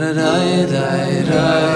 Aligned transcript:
How 0.00 1.67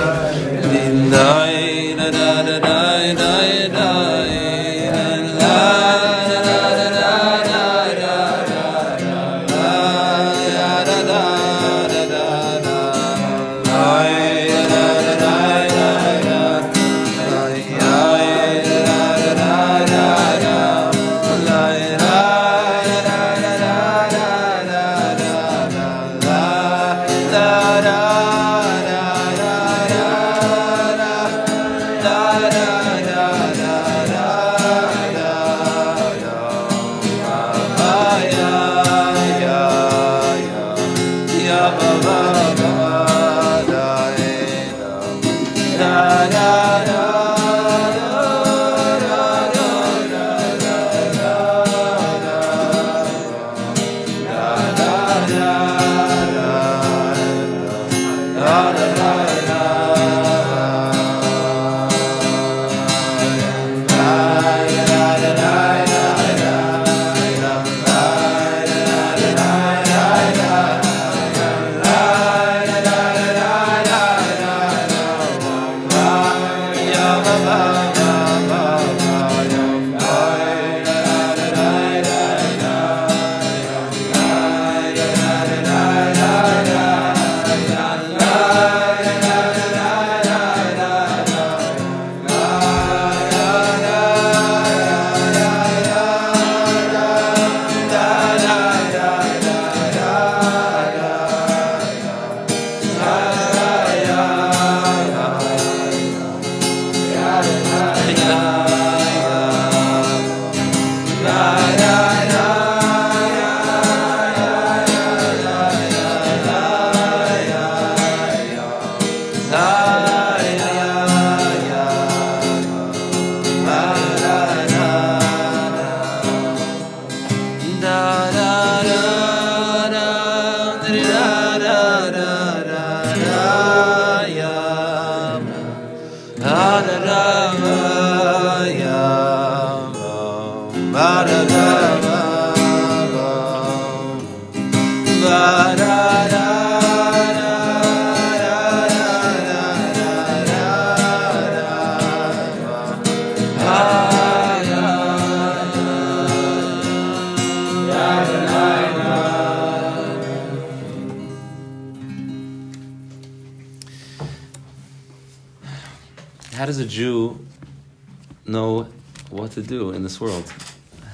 to 169.52 169.62
do 169.62 169.90
in 169.90 170.02
this 170.02 170.20
world? 170.20 170.52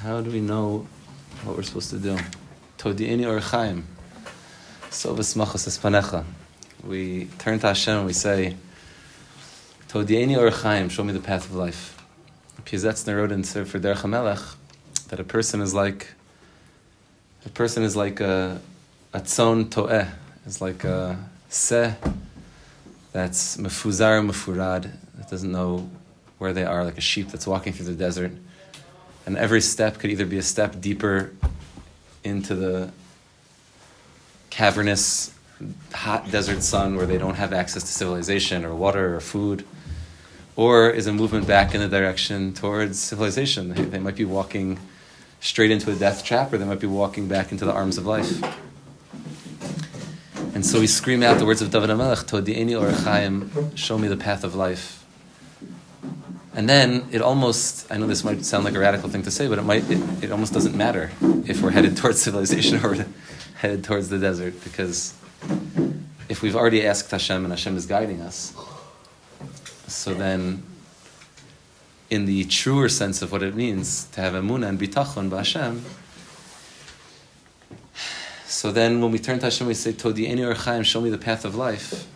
How 0.03 0.21
do 0.21 0.31
we 0.31 0.41
know 0.41 0.87
what 1.45 1.57
we're 1.57 1.63
supposed 1.63 1.91
to 1.91 1.99
do? 1.99 2.17
Todi'ini 2.79 3.27
or 3.27 3.41
Chaim. 3.41 3.87
We 6.87 7.29
turn 7.39 7.59
to 7.59 7.67
Hashem 7.67 7.97
and 7.97 8.07
we 8.07 8.13
say, 8.13 8.57
Todi'ini 9.89 10.37
or 10.37 10.51
Chaim, 10.51 10.89
show 10.89 11.03
me 11.05 11.13
the 11.13 11.21
path 11.21 11.47
of 11.47 11.55
life. 11.55 12.03
Piazetzner 12.65 13.17
wrote 13.17 13.33
in 13.33 13.45
Sefer 13.45 13.81
Derech 13.81 14.03
HaMelech 14.03 14.55
that 15.09 15.19
a 15.19 15.25
person 15.25 15.61
is 15.61 15.75
like 15.75 16.09
a 17.47 17.49
person 17.49 17.83
is 17.83 17.97
like 17.97 18.21
a, 18.21 18.61
a 19.15 19.21
tzon 19.21 19.71
to'eh, 19.71 20.07
is 20.47 20.61
like 20.61 20.85
a 20.85 21.19
seh 21.49 21.95
that's 23.13 23.57
mefuzar 23.57 24.25
mefurad, 24.29 24.93
that 25.17 25.31
doesn't 25.31 25.51
know 25.51 25.89
where 26.39 26.53
they 26.53 26.65
are, 26.65 26.85
like 26.85 26.99
a 26.99 27.03
sheep 27.03 27.29
that's 27.29 27.47
walking 27.47 27.73
through 27.73 27.87
the 27.87 27.93
desert. 27.93 28.33
And 29.27 29.37
every 29.37 29.61
step 29.61 29.99
could 29.99 30.11
either 30.11 30.25
be 30.25 30.39
a 30.39 30.43
step 30.43 30.81
deeper 30.81 31.33
into 32.25 32.55
the 32.55 32.91
cavernous, 34.51 35.35
hot 35.93 36.31
desert 36.31 36.63
sun 36.63 36.97
where 36.97 37.07
they 37.07 37.19
don't 37.19 37.35
have 37.35 37.53
access 37.53 37.83
to 37.83 37.89
civilization 37.89 38.65
or 38.65 38.75
water 38.75 39.15
or 39.15 39.21
food, 39.21 39.65
or 40.57 40.91
is 40.91 41.07
a 41.07 41.13
movement 41.13 41.47
back 41.47 41.75
in 41.75 41.81
the 41.81 41.89
direction 41.89 42.53
towards 42.55 42.99
civilization. 42.99 43.91
They, 43.91 43.99
might 43.99 44.17
be 44.17 44.25
walking 44.25 44.79
straight 45.41 45.71
into 45.71 45.91
a 45.93 45.95
death 45.95 46.25
trap, 46.25 46.53
or 46.53 46.59
they 46.59 46.65
might 46.65 46.81
be 46.81 46.87
walking 46.87 47.29
back 47.29 47.53
into 47.53 47.65
the 47.65 47.73
arms 47.73 47.99
of 47.99 48.07
life. 48.07 48.43
And 50.55 50.67
so 50.67 50.81
we 50.81 50.89
scream 50.89 51.23
out 51.23 51.39
the 51.39 51.47
words 51.47 51.63
of 51.63 51.71
David 51.71 51.91
HaMelech, 51.91 52.25
Todi'eni 52.25 52.73
Orchaim, 52.73 53.77
show 53.77 53.97
me 53.97 54.09
the 54.09 54.17
path 54.17 54.43
of 54.43 54.57
life. 54.57 54.98
And 56.59 56.69
then 56.69 57.07
it 57.13 57.23
almost, 57.23 57.87
I 57.89 57.99
know 57.99 58.09
this 58.09 58.25
might 58.25 58.45
sound 58.45 58.65
like 58.65 58.75
a 58.75 58.81
radical 58.81 59.09
thing 59.09 59.23
to 59.23 59.31
say, 59.31 59.47
but 59.47 59.61
it 59.61 59.63
might, 59.63 59.89
it, 59.89 60.25
it 60.25 60.33
almost 60.33 60.53
doesn't 60.53 60.77
matter 60.77 61.13
if 61.47 61.63
we're 61.63 61.71
headed 61.71 61.97
towards 61.97 62.21
civilization 62.21 62.85
or 62.85 63.07
headed 63.59 63.85
towards 63.85 64.09
the 64.09 64.19
desert, 64.19 64.55
because 64.65 65.15
if 66.29 66.43
we've 66.43 66.57
already 66.57 66.85
asked 66.85 67.13
Hashem 67.13 67.45
and 67.45 67.53
Hashem 67.53 67.77
is 67.77 67.87
guiding 67.87 68.21
us, 68.23 68.57
so 69.87 70.13
then 70.15 70.65
in 72.11 72.27
the 72.27 72.43
truer 72.47 72.89
sense 72.89 73.23
of 73.23 73.31
what 73.31 73.45
it 73.45 73.55
means 73.55 74.07
to 74.07 74.21
have 74.21 74.33
emunah 74.33 74.71
and 74.71 74.81
bitachon 74.81 75.31
b'Hashem, 75.31 75.83
so 78.47 78.73
then 78.73 79.01
when 79.01 79.13
we 79.13 79.21
turn 79.21 79.39
to 79.39 79.47
Hashem, 79.47 79.69
we 79.69 79.75
say, 79.75 79.93
Todi 79.93 80.27
Eni 80.27 80.57
Chaim, 80.57 80.83
show 80.83 81.01
me 81.01 81.09
the 81.09 81.19
path 81.19 81.45
of 81.45 81.55
life. 81.55 82.09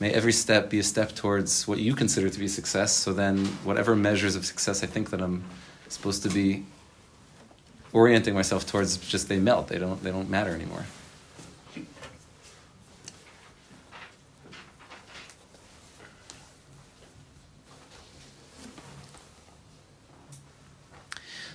May 0.00 0.10
every 0.12 0.32
step 0.32 0.70
be 0.70 0.78
a 0.78 0.82
step 0.82 1.14
towards 1.14 1.68
what 1.68 1.78
you 1.78 1.94
consider 1.94 2.30
to 2.30 2.38
be 2.38 2.48
success. 2.48 2.90
So 2.90 3.12
then, 3.12 3.44
whatever 3.64 3.94
measures 3.94 4.34
of 4.34 4.46
success 4.46 4.82
I 4.82 4.86
think 4.86 5.10
that 5.10 5.20
I'm 5.20 5.44
supposed 5.88 6.22
to 6.22 6.30
be 6.30 6.64
orienting 7.92 8.32
myself 8.32 8.66
towards, 8.66 8.96
just 8.96 9.28
they 9.28 9.38
melt. 9.38 9.68
They 9.68 9.78
don't. 9.78 10.02
They 10.02 10.10
don't 10.10 10.30
matter 10.30 10.52
anymore. 10.54 10.86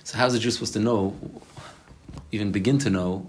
So 0.04 0.18
how's 0.18 0.34
a 0.34 0.38
Jew 0.38 0.52
supposed 0.52 0.74
to 0.74 0.78
know, 0.78 1.16
even 2.30 2.52
begin 2.52 2.78
to 2.78 2.90
know, 2.90 3.26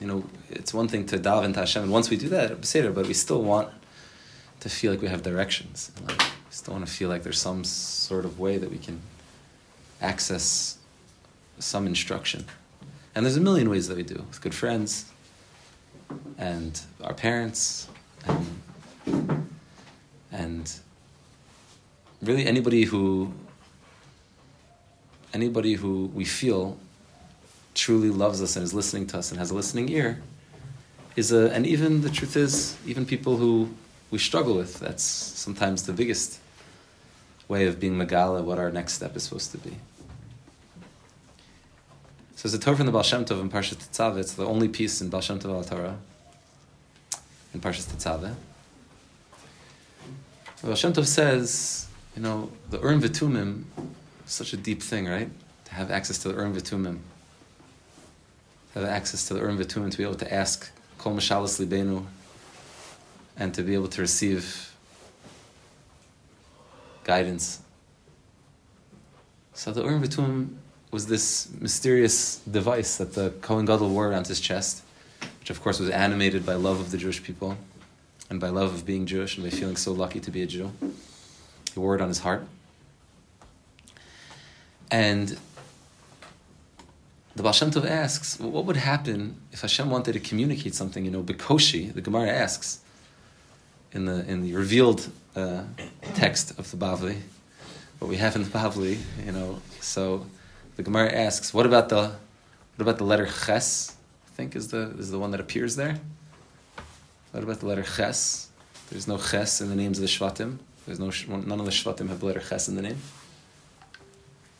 you 0.00 0.06
know, 0.06 0.24
it's 0.48 0.72
one 0.72 0.88
thing 0.88 1.04
to 1.08 1.18
dive 1.18 1.44
into 1.44 1.60
Hashem, 1.60 1.82
and 1.82 1.92
once 1.92 2.08
we 2.08 2.16
do 2.16 2.30
that 2.30 2.58
but 2.94 3.06
we 3.06 3.12
still 3.12 3.42
want 3.42 3.68
to 4.62 4.68
feel 4.68 4.92
like 4.92 5.02
we 5.02 5.08
have 5.08 5.22
directions. 5.22 5.90
Like, 6.06 6.20
we 6.20 6.26
still 6.50 6.74
want 6.74 6.86
to 6.86 6.92
feel 6.92 7.08
like 7.08 7.24
there's 7.24 7.40
some 7.40 7.64
sort 7.64 8.24
of 8.24 8.38
way 8.38 8.58
that 8.58 8.70
we 8.70 8.78
can 8.78 9.00
access 10.00 10.78
some 11.58 11.84
instruction. 11.84 12.44
And 13.14 13.26
there's 13.26 13.36
a 13.36 13.40
million 13.40 13.68
ways 13.68 13.88
that 13.88 13.96
we 13.96 14.04
do 14.04 14.24
with 14.28 14.40
good 14.40 14.54
friends, 14.54 15.06
and 16.38 16.80
our 17.02 17.12
parents 17.12 17.88
and, 18.26 18.46
and 20.30 20.72
really 22.22 22.46
anybody 22.46 22.84
who 22.84 23.32
anybody 25.34 25.74
who 25.74 26.06
we 26.14 26.24
feel 26.24 26.78
truly 27.74 28.10
loves 28.10 28.40
us 28.40 28.54
and 28.54 28.62
is 28.62 28.72
listening 28.72 29.06
to 29.08 29.18
us 29.18 29.30
and 29.30 29.38
has 29.38 29.50
a 29.50 29.54
listening 29.54 29.88
ear 29.88 30.22
is 31.16 31.32
a 31.32 31.50
and 31.50 31.66
even 31.66 32.02
the 32.02 32.10
truth 32.10 32.36
is 32.36 32.76
even 32.86 33.04
people 33.04 33.36
who 33.36 33.68
we 34.12 34.18
struggle 34.18 34.54
with 34.54 34.78
that's 34.78 35.02
sometimes 35.02 35.82
the 35.82 35.92
biggest 35.92 36.38
way 37.48 37.66
of 37.66 37.80
being 37.80 37.94
megala 37.94 38.44
what 38.44 38.58
our 38.58 38.70
next 38.70 38.92
step 38.92 39.16
is 39.16 39.24
supposed 39.24 39.50
to 39.50 39.58
be 39.58 39.76
so 42.42 42.48
it's 42.48 42.56
a 42.56 42.58
Torah 42.58 42.76
from 42.76 42.86
the 42.86 42.92
Baal 42.92 43.04
Shem 43.04 43.24
Tov 43.24 43.40
in 43.40 43.48
Parshas 43.48 43.76
Tetzaveh. 43.76 44.18
It's 44.18 44.32
the 44.32 44.44
only 44.44 44.66
piece 44.66 45.00
in 45.00 45.10
Baal 45.10 45.20
Shem 45.20 45.38
Tov 45.38 45.54
al 45.54 45.62
Torah 45.62 45.96
in 47.54 47.60
Parshas 47.60 47.86
Tetzaveh. 47.86 48.34
Baal 50.64 50.74
Shem 50.74 50.92
Tov 50.92 51.06
says, 51.06 51.86
you 52.16 52.22
know, 52.22 52.50
the 52.68 52.80
Urim 52.80 53.00
V'Tumim 53.00 53.62
is 54.26 54.32
such 54.32 54.52
a 54.52 54.56
deep 54.56 54.82
thing, 54.82 55.06
right? 55.06 55.30
To 55.66 55.74
have 55.74 55.92
access 55.92 56.18
to 56.18 56.30
the 56.30 56.34
Urim 56.34 56.52
V'Tumim. 56.52 56.98
To 58.72 58.80
have 58.80 58.88
access 58.88 59.28
to 59.28 59.34
the 59.34 59.40
Urim 59.40 59.56
V'Tumim, 59.56 59.92
to 59.92 59.96
be 59.96 60.02
able 60.02 60.16
to 60.16 60.34
ask 60.34 60.68
Kol 60.98 61.14
Mashalas 61.14 61.64
Libenu, 61.64 62.06
and 63.36 63.54
to 63.54 63.62
be 63.62 63.74
able 63.74 63.88
to 63.88 64.00
receive 64.00 64.74
guidance. 67.04 67.60
So 69.54 69.72
the 69.72 69.82
Urim 69.82 70.02
V'Tumim 70.02 70.56
was 70.90 71.06
this 71.06 71.50
mysterious 71.58 72.36
device 72.38 72.98
that 72.98 73.14
the 73.14 73.30
Kohen 73.40 73.64
Gadol 73.64 73.88
wore 73.88 74.08
around 74.08 74.26
his 74.26 74.40
chest, 74.40 74.82
which 75.40 75.50
of 75.50 75.62
course 75.62 75.80
was 75.80 75.88
animated 75.90 76.44
by 76.44 76.54
love 76.54 76.80
of 76.80 76.90
the 76.90 76.98
Jewish 76.98 77.22
people 77.22 77.56
and 78.28 78.38
by 78.38 78.48
love 78.48 78.74
of 78.74 78.84
being 78.84 79.06
Jewish 79.06 79.36
and 79.36 79.44
by 79.44 79.50
feeling 79.50 79.76
so 79.76 79.92
lucky 79.92 80.20
to 80.20 80.30
be 80.30 80.42
a 80.42 80.46
Jew. 80.46 80.70
He 81.72 81.80
wore 81.80 81.94
it 81.94 82.00
on 82.00 82.08
his 82.08 82.18
heart. 82.18 82.46
And 84.90 85.38
the 87.34 87.42
Baal 87.42 87.52
Shem 87.52 87.70
Tov 87.70 87.88
asks, 87.88 88.38
well, 88.38 88.50
what 88.50 88.66
would 88.66 88.76
happen 88.76 89.36
if 89.52 89.62
Hashem 89.62 89.88
wanted 89.88 90.12
to 90.12 90.20
communicate 90.20 90.74
something? 90.74 91.06
You 91.06 91.10
know, 91.10 91.22
Bekoshi, 91.22 91.92
the 91.92 92.02
Gemara 92.02 92.28
asks 92.28 92.80
in 93.92 94.04
the 94.04 94.24
in 94.28 94.42
the 94.42 94.54
revealed 94.54 95.10
uh, 95.36 95.62
text 96.14 96.58
of 96.58 96.70
the 96.70 96.76
Bavli, 96.76 97.18
what 97.98 98.08
we 98.08 98.16
have 98.16 98.36
in 98.36 98.42
the 98.42 98.50
Bavli, 98.50 98.98
you 99.24 99.32
know, 99.32 99.60
so 99.80 100.26
the 100.76 100.82
Gemara 100.82 101.12
asks, 101.12 101.52
what 101.52 101.66
about 101.66 101.88
the 101.88 102.12
what 102.76 102.82
about 102.82 102.98
the 102.98 103.04
letter 103.04 103.26
Ches? 103.26 103.96
I 104.26 104.30
think 104.30 104.56
is 104.56 104.68
the 104.68 104.94
is 104.98 105.10
the 105.10 105.18
one 105.18 105.30
that 105.32 105.40
appears 105.40 105.76
there. 105.76 105.98
What 107.32 107.44
about 107.44 107.60
the 107.60 107.66
letter 107.66 107.84
Ches? 107.84 108.48
There's 108.90 109.06
no 109.06 109.18
Ches 109.18 109.60
in 109.60 109.68
the 109.68 109.76
names 109.76 109.98
of 109.98 110.02
the 110.02 110.08
Shvatim. 110.08 110.58
There's 110.86 110.98
no 110.98 111.10
none 111.36 111.60
of 111.60 111.66
the 111.66 111.72
Shvatim 111.72 112.08
have 112.08 112.20
the 112.20 112.26
letter 112.26 112.40
Ches 112.40 112.68
in 112.68 112.76
the 112.76 112.82
name. 112.82 112.98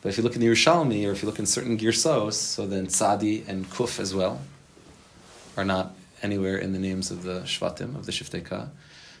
But 0.01 0.09
if 0.09 0.17
you 0.17 0.23
look 0.23 0.35
in 0.35 0.41
the 0.41 0.47
Yerushalmi, 0.47 1.07
or 1.07 1.11
if 1.11 1.23
you 1.23 1.29
look 1.29 1.39
in 1.39 1.45
certain 1.45 1.77
Girsos, 1.77 2.33
so 2.33 2.67
then 2.67 2.87
Tzadi 2.87 3.47
and 3.47 3.69
Kuf 3.69 3.99
as 3.99 4.13
well 4.13 4.41
are 5.55 5.63
not 5.63 5.95
anywhere 6.21 6.57
in 6.57 6.73
the 6.73 6.79
names 6.79 7.09
of 7.09 7.23
the 7.23 7.41
Shvatim 7.41 7.95
of 7.95 8.05
the 8.05 8.11
Shiftei 8.11 8.43
Ka. 8.43 8.67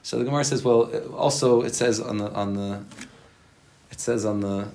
So 0.03 0.19
the 0.19 0.25
Gemara 0.25 0.43
says, 0.43 0.63
well, 0.63 0.93
also 1.15 1.61
it 1.61 1.73
says 1.73 1.99
on 1.99 2.17
the 2.17 2.31
on 2.33 2.55
the 2.55 2.83
it 3.89 3.99
says 4.01 4.25
on 4.25 4.41
the 4.41 4.67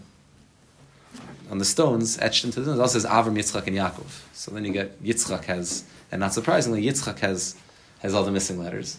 on 1.50 1.58
the 1.58 1.64
stones 1.66 2.18
etched 2.18 2.44
into 2.44 2.60
the 2.60 2.64
stones. 2.64 2.78
It 2.78 2.82
also 2.82 2.98
says 2.98 3.10
Avram, 3.10 3.36
Yitzchak, 3.36 3.66
and 3.66 3.76
Yaakov. 3.76 4.22
So 4.32 4.50
then 4.50 4.64
you 4.64 4.72
get 4.72 5.02
Yitzchak 5.02 5.44
has, 5.44 5.84
and 6.10 6.20
not 6.20 6.32
surprisingly, 6.32 6.82
Yitzchak 6.82 7.18
has 7.18 7.56
has 8.00 8.14
all 8.14 8.24
the 8.24 8.32
missing 8.32 8.58
letters, 8.58 8.98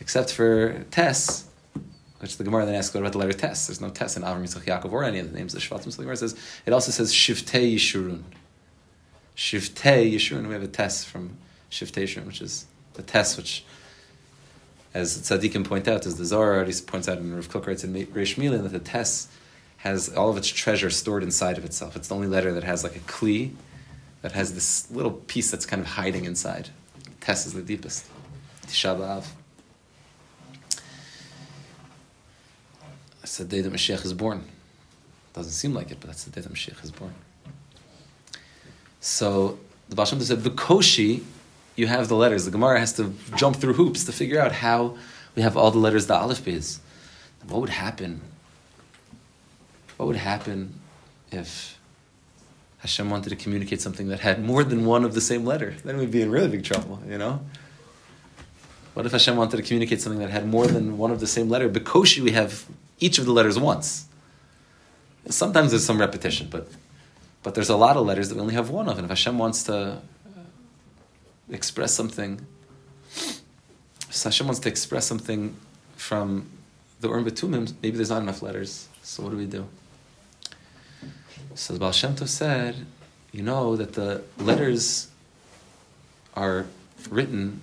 except 0.00 0.32
for 0.32 0.84
Tes, 0.90 1.46
which 2.18 2.38
the 2.38 2.44
Gemara 2.44 2.66
then 2.66 2.74
asks, 2.74 2.92
what 2.92 3.00
about 3.00 3.12
the 3.12 3.18
letter 3.18 3.32
Tes? 3.32 3.68
There's 3.68 3.80
no 3.80 3.90
Tes 3.90 4.16
in 4.16 4.24
Avram, 4.24 4.42
Yitzchak, 4.42 4.64
Yaakov, 4.64 4.90
or 4.92 5.04
any 5.04 5.20
of 5.20 5.30
the 5.30 5.38
names 5.38 5.54
of 5.54 5.60
the 5.60 5.66
Shvatim. 5.66 5.92
So 5.92 5.98
the 5.98 6.02
Gemara 6.02 6.16
says 6.16 6.36
it 6.66 6.72
also 6.72 6.90
says 6.90 7.12
Shivtei 7.12 7.76
Yishurun. 7.76 8.22
Shivtei 9.36 10.12
Yishurun. 10.12 10.48
We 10.48 10.54
have 10.54 10.62
a 10.64 10.68
Tes 10.68 11.04
from 11.04 11.36
Shivtei 11.70 12.02
Yishurun, 12.02 12.26
which 12.26 12.40
is 12.40 12.66
the 12.94 13.02
Tes 13.02 13.36
which 13.36 13.64
as 14.96 15.18
Tzaddikim 15.18 15.66
point 15.66 15.86
out, 15.88 16.06
as 16.06 16.16
the 16.16 16.24
Zohar 16.24 16.54
already 16.54 16.72
points 16.86 17.06
out 17.06 17.18
in 17.18 17.34
Rav 17.34 17.50
Kook 17.50 17.66
writes 17.66 17.84
in 17.84 17.92
Reish 17.92 18.36
Milin, 18.36 18.62
that 18.62 18.72
the 18.72 18.78
Tes 18.78 19.28
has 19.76 20.08
all 20.14 20.30
of 20.30 20.38
its 20.38 20.48
treasure 20.48 20.88
stored 20.88 21.22
inside 21.22 21.58
of 21.58 21.66
itself. 21.66 21.96
It's 21.96 22.08
the 22.08 22.14
only 22.14 22.28
letter 22.28 22.50
that 22.54 22.64
has 22.64 22.82
like 22.82 22.96
a 22.96 23.00
kli, 23.00 23.52
that 24.22 24.32
has 24.32 24.54
this 24.54 24.90
little 24.90 25.12
piece 25.12 25.50
that's 25.50 25.66
kind 25.66 25.82
of 25.82 25.86
hiding 25.86 26.24
inside. 26.24 26.70
Tes 27.20 27.44
is 27.44 27.52
the 27.52 27.60
deepest. 27.60 28.06
Tisha 28.66 28.96
B'Av. 28.98 29.26
That's 33.20 33.36
the 33.36 33.44
day 33.44 33.60
that 33.60 33.70
Mashiach 33.70 34.02
is 34.02 34.14
born. 34.14 34.44
Doesn't 35.34 35.52
seem 35.52 35.74
like 35.74 35.90
it, 35.90 35.98
but 36.00 36.06
that's 36.06 36.24
the 36.24 36.30
day 36.30 36.40
that 36.40 36.50
Mashiach 36.50 36.82
is 36.82 36.90
born. 36.90 37.12
So 39.00 39.58
the 39.90 39.94
Baal 39.94 40.06
Shem 40.06 40.20
said, 40.22 40.38
Bekoshi, 40.38 41.22
you 41.76 41.86
have 41.86 42.08
the 42.08 42.16
letters. 42.16 42.44
The 42.44 42.50
Gemara 42.50 42.80
has 42.80 42.92
to 42.94 43.12
jump 43.36 43.56
through 43.56 43.74
hoops 43.74 44.04
to 44.04 44.12
figure 44.12 44.40
out 44.40 44.52
how 44.52 44.96
we 45.34 45.42
have 45.42 45.56
all 45.56 45.70
the 45.70 45.78
letters, 45.78 46.06
the 46.06 46.14
Aleph 46.14 46.44
Beis. 46.44 46.78
What 47.46 47.60
would 47.60 47.70
happen 47.70 48.22
what 49.96 50.06
would 50.06 50.16
happen 50.16 50.80
if 51.32 51.78
Hashem 52.78 53.08
wanted 53.10 53.30
to 53.30 53.36
communicate 53.36 53.80
something 53.80 54.08
that 54.08 54.20
had 54.20 54.44
more 54.44 54.62
than 54.62 54.84
one 54.84 55.04
of 55.04 55.14
the 55.14 55.20
same 55.20 55.44
letter? 55.44 55.74
Then 55.84 55.96
we'd 55.96 56.10
be 56.10 56.22
in 56.22 56.30
really 56.30 56.48
big 56.48 56.64
trouble, 56.64 57.00
you 57.08 57.18
know? 57.18 57.40
What 58.94 59.06
if 59.06 59.12
Hashem 59.12 59.36
wanted 59.36 59.58
to 59.58 59.62
communicate 59.62 60.00
something 60.00 60.20
that 60.20 60.30
had 60.30 60.46
more 60.46 60.66
than 60.66 60.98
one 60.98 61.10
of 61.10 61.20
the 61.20 61.26
same 61.26 61.48
letter? 61.48 61.68
Bekoshi, 61.68 62.22
we 62.22 62.32
have 62.32 62.66
each 62.98 63.18
of 63.18 63.26
the 63.26 63.32
letters 63.32 63.58
once. 63.58 64.06
Sometimes 65.28 65.70
there's 65.70 65.84
some 65.84 65.98
repetition, 65.98 66.48
but 66.50 66.68
but 67.42 67.54
there's 67.54 67.68
a 67.68 67.76
lot 67.76 67.96
of 67.96 68.04
letters 68.04 68.28
that 68.28 68.34
we 68.34 68.40
only 68.40 68.54
have 68.54 68.70
one 68.70 68.88
of. 68.88 68.98
And 68.98 69.04
if 69.04 69.10
Hashem 69.10 69.38
wants 69.38 69.62
to 69.64 70.00
express 71.50 71.92
something, 71.94 72.46
if 73.14 74.22
Hashem 74.22 74.46
wants 74.46 74.60
to 74.60 74.68
express 74.68 75.06
something 75.06 75.56
from 75.96 76.48
the 77.00 77.08
Urim 77.08 77.24
V'Tumim, 77.24 77.72
maybe 77.82 77.96
there's 77.96 78.10
not 78.10 78.22
enough 78.22 78.42
letters. 78.42 78.88
So 79.02 79.22
what 79.22 79.30
do 79.30 79.36
we 79.36 79.46
do? 79.46 79.66
So 81.54 81.72
the 81.72 81.78
Baal 81.80 81.92
Shem 81.92 82.14
Tov 82.14 82.28
said, 82.28 82.86
you 83.32 83.42
know 83.42 83.76
that 83.76 83.94
the 83.94 84.22
letters 84.38 85.08
are 86.34 86.66
written 87.10 87.62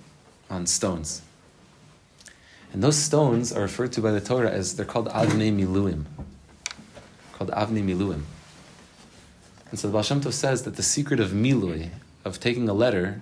on 0.50 0.66
stones. 0.66 1.22
And 2.72 2.82
those 2.82 2.96
stones 2.96 3.52
are 3.52 3.62
referred 3.62 3.92
to 3.92 4.00
by 4.00 4.10
the 4.10 4.20
Torah 4.20 4.50
as 4.50 4.76
they're 4.76 4.84
called 4.84 5.08
Avnei 5.08 5.52
Miluim. 5.54 6.04
Called 7.32 7.50
Avnei 7.50 7.84
Miluim. 7.84 8.22
And 9.70 9.78
so 9.78 9.88
the 9.88 9.92
Baal 9.92 10.02
Shem 10.02 10.20
Tov 10.20 10.32
says 10.32 10.62
that 10.64 10.76
the 10.76 10.82
secret 10.82 11.20
of 11.20 11.30
Milui, 11.30 11.90
of 12.24 12.40
taking 12.40 12.68
a 12.68 12.74
letter 12.74 13.20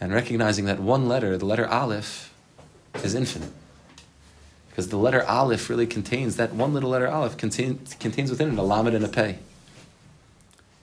and 0.00 0.12
recognizing 0.12 0.64
that 0.66 0.80
one 0.80 1.08
letter, 1.08 1.36
the 1.36 1.46
letter 1.46 1.66
Aleph, 1.66 2.32
is 3.02 3.14
infinite 3.14 3.50
because 4.74 4.88
the 4.88 4.96
letter 4.96 5.24
Aleph 5.24 5.70
really 5.70 5.86
contains 5.86 6.34
that 6.34 6.52
one 6.52 6.74
little 6.74 6.90
letter 6.90 7.08
Aleph 7.08 7.36
contains 7.36 7.94
contains 8.00 8.28
within 8.28 8.52
it 8.52 8.58
a 8.58 8.62
Lamed 8.62 8.92
and 8.92 9.04
a 9.04 9.08
Pei. 9.08 9.38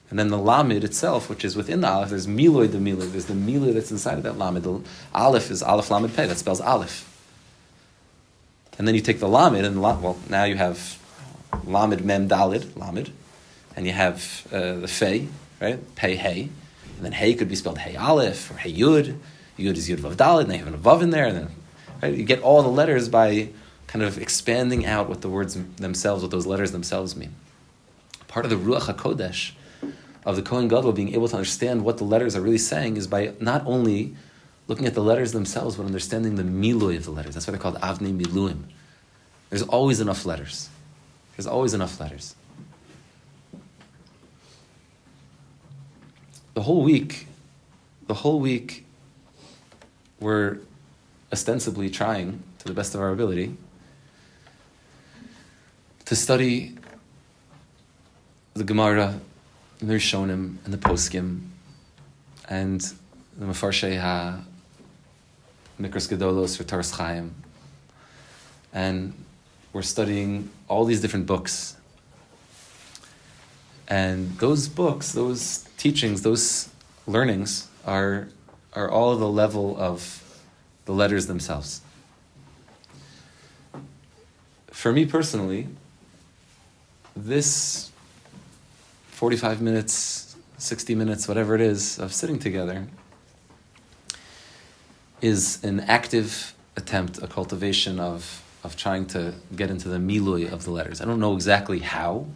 And 0.10 0.18
then 0.18 0.30
the 0.30 0.38
Lamed 0.38 0.86
itself, 0.86 1.30
which 1.30 1.44
is 1.44 1.58
within 1.58 1.82
the 1.82 1.89
Aleph, 1.89 2.10
there's 2.10 2.25
Miloy 2.25 2.72
the 2.72 2.77
Miloy, 2.77 3.12
there's 3.12 3.25
the 3.25 3.34
Miloy 3.34 3.74
that's 3.74 3.91
inside 3.91 4.18
of 4.18 4.24
that 4.24 4.38
Lamed. 4.38 4.63
The 4.63 4.80
Aleph 5.13 5.51
is 5.51 5.62
Aleph 5.62 5.91
Lamed 5.91 6.15
Pei, 6.15 6.25
that 6.25 6.38
spells 6.38 6.62
Aleph. 6.62 7.06
And 8.77 8.88
then 8.88 8.96
you 8.96 9.01
take 9.01 9.20
the 9.20 9.27
Lamed, 9.27 9.65
and 9.65 9.82
well, 9.82 10.18
now 10.30 10.46
you 10.46 10.56
have 10.56 10.98
Lamed 11.65 12.06
Mem 12.06 12.30
Dalid, 12.30 12.77
Lamed, 12.77 13.12
and 13.75 13.86
you 13.86 13.91
have 13.91 14.48
uh, 14.53 14.75
the 14.75 14.88
Fei, 14.88 15.27
right? 15.60 15.80
Pei 15.96 16.15
Hey. 16.15 16.50
And 17.01 17.08
then 17.08 17.13
Hey 17.13 17.34
could 17.34 17.50
be 17.50 17.55
spelled 17.55 17.79
Hey 17.79 17.96
Aleph 17.96 18.51
or 18.51 18.58
Hey 18.58 18.72
Yud. 18.72 19.17
Yud 19.58 19.75
is 19.75 19.89
Yud 19.89 19.98
Vav 19.98 20.13
Dalid, 20.13 20.41
and 20.41 20.51
they 20.51 20.58
have 20.58 20.67
an 20.67 20.77
Vav 20.77 21.01
in 21.01 21.10
there, 21.10 21.25
and 21.25 21.36
then 21.36 21.48
right? 22.00 22.13
you 22.13 22.24
get 22.24 22.43
all 22.43 22.62
the 22.62 22.70
letters 22.70 23.10
by 23.10 23.50
kind 23.88 24.05
of 24.05 24.20
expanding 24.20 24.86
out 24.86 25.10
what 25.10 25.22
the 25.22 25.27
words 25.27 25.58
themselves, 25.77 26.22
what 26.22 26.29
those 26.29 26.46
letters 26.46 26.72
themselves 26.72 27.15
mean. 27.15 27.34
Part 28.27 28.46
of 28.46 28.51
the 28.51 28.55
Ruach 28.55 28.81
HaKodesh 28.81 29.53
of 30.24 30.36
the 30.36 30.43
Kohen 30.43 30.67
Gadol 30.67 30.91
being 30.91 31.15
able 31.15 31.27
to 31.27 31.36
understand 31.38 31.84
what 31.84 31.98
the 31.98 32.03
letters 32.03 32.36
are 32.36 32.41
really 32.41 32.60
saying 32.60 32.98
is 32.98 33.08
by 33.08 33.34
not 33.39 33.65
only 33.65 34.15
looking 34.67 34.86
at 34.86 34.93
the 34.93 35.01
letters 35.01 35.31
themselves, 35.31 35.77
but 35.77 35.88
understanding 35.88 36.36
the 36.36 36.43
miloy 36.43 36.98
of 36.98 37.05
the 37.05 37.10
letters. 37.10 37.34
That's 37.34 37.48
why 37.48 37.53
they're 37.53 37.60
called 37.60 37.81
Avnei 37.81 38.15
Miluim. 38.15 38.65
There's 39.50 39.63
always 39.63 40.00
enough 40.00 40.24
letters. 40.24 40.70
There's 41.36 41.48
always 41.48 41.74
enough 41.74 42.00
letters. 42.00 42.36
The 46.62 46.65
whole 46.65 46.84
week, 46.84 47.25
the 48.06 48.13
whole 48.13 48.39
week, 48.39 48.86
we're 50.20 50.60
ostensibly 51.34 51.89
trying, 51.89 52.44
to 52.60 52.65
the 52.65 52.74
best 52.75 52.94
of 52.94 53.01
our 53.01 53.10
ability, 53.10 53.56
to 56.06 56.15
study 56.15 56.77
the 58.53 58.63
Gemara, 58.63 59.20
and 59.80 59.89
the 59.89 59.96
Rishonim, 59.96 60.58
and 60.63 60.72
the 60.72 60.77
Poskim, 60.77 61.48
and 62.48 62.80
the 63.39 63.46
Mefarshei 63.48 64.00
Mikras 65.80 66.15
Gedolos 66.15 66.60
or 66.60 66.63
Toras 66.63 66.96
Chaim. 66.96 67.34
And 68.72 69.15
we're 69.74 69.82
studying 69.82 70.51
all 70.68 70.86
these 70.86 71.01
different 71.01 71.25
books. 71.25 71.75
And 73.92 74.38
those 74.38 74.70
books, 74.70 75.12
those 75.12 75.68
teachings, 75.76 76.22
those 76.22 76.70
learnings 77.06 77.68
are, 77.86 78.30
are 78.72 78.90
all 78.90 79.18
the 79.18 79.28
level 79.28 79.76
of 79.78 80.42
the 80.86 80.94
letters 80.94 81.28
themselves. 81.28 81.82
For 84.68 84.94
me 84.94 85.06
personally, 85.06 85.68
this 87.18 87.92
45 89.10 89.62
minutes, 89.62 90.38
60 90.58 90.96
minutes, 90.96 91.28
whatever 91.28 91.54
it 91.54 91.62
is, 91.62 92.00
of 92.00 92.14
sitting 92.14 92.40
together 92.40 92.88
is 95.22 95.62
an 95.66 95.82
active 95.82 96.56
attempt, 96.78 97.22
a 97.22 97.28
cultivation 97.28 98.00
of, 98.00 98.42
of 98.64 98.78
trying 98.78 99.06
to 99.08 99.34
get 99.54 99.70
into 99.70 99.90
the 99.90 99.98
milui 99.98 100.50
of 100.50 100.64
the 100.64 100.72
letters. 100.72 101.02
I 101.02 101.06
don't 101.06 101.20
know 101.20 101.36
exactly 101.36 101.80
how. 101.80 102.28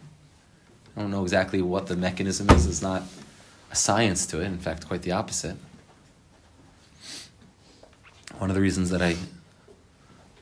I 0.96 1.02
don't 1.02 1.10
know 1.10 1.22
exactly 1.22 1.60
what 1.60 1.86
the 1.86 1.96
mechanism 1.96 2.48
is. 2.50 2.66
It's 2.66 2.80
not 2.80 3.02
a 3.70 3.76
science 3.76 4.24
to 4.26 4.40
it. 4.40 4.46
In 4.46 4.58
fact, 4.58 4.86
quite 4.86 5.02
the 5.02 5.12
opposite. 5.12 5.56
One 8.38 8.48
of 8.48 8.56
the 8.56 8.62
reasons 8.62 8.90
that 8.90 9.02
I 9.02 9.16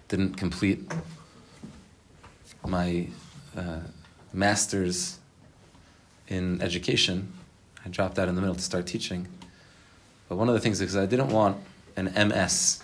didn't 0.06 0.36
complete 0.36 0.80
my 2.64 3.08
uh, 3.56 3.80
master's 4.32 5.18
in 6.28 6.62
education, 6.62 7.32
I 7.84 7.88
dropped 7.88 8.18
out 8.18 8.28
in 8.28 8.36
the 8.36 8.40
middle 8.40 8.54
to 8.54 8.62
start 8.62 8.86
teaching. 8.86 9.26
But 10.28 10.36
one 10.36 10.48
of 10.48 10.54
the 10.54 10.60
things 10.60 10.80
is 10.80 10.96
I 10.96 11.06
didn't 11.06 11.28
want 11.28 11.56
an 11.96 12.12
MS 12.28 12.82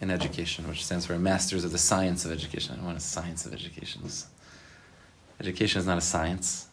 in 0.00 0.10
education, 0.10 0.66
which 0.68 0.84
stands 0.84 1.04
for 1.04 1.14
a 1.14 1.18
Master's 1.18 1.64
of 1.64 1.72
the 1.72 1.78
Science 1.78 2.24
of 2.24 2.32
Education. 2.32 2.72
I 2.72 2.76
don't 2.76 2.86
want 2.86 2.98
a 2.98 3.02
Science 3.02 3.44
of 3.44 3.52
Education. 3.52 4.02
Education 5.38 5.80
is 5.80 5.86
not 5.86 5.98
a 5.98 6.02
science. 6.02 6.66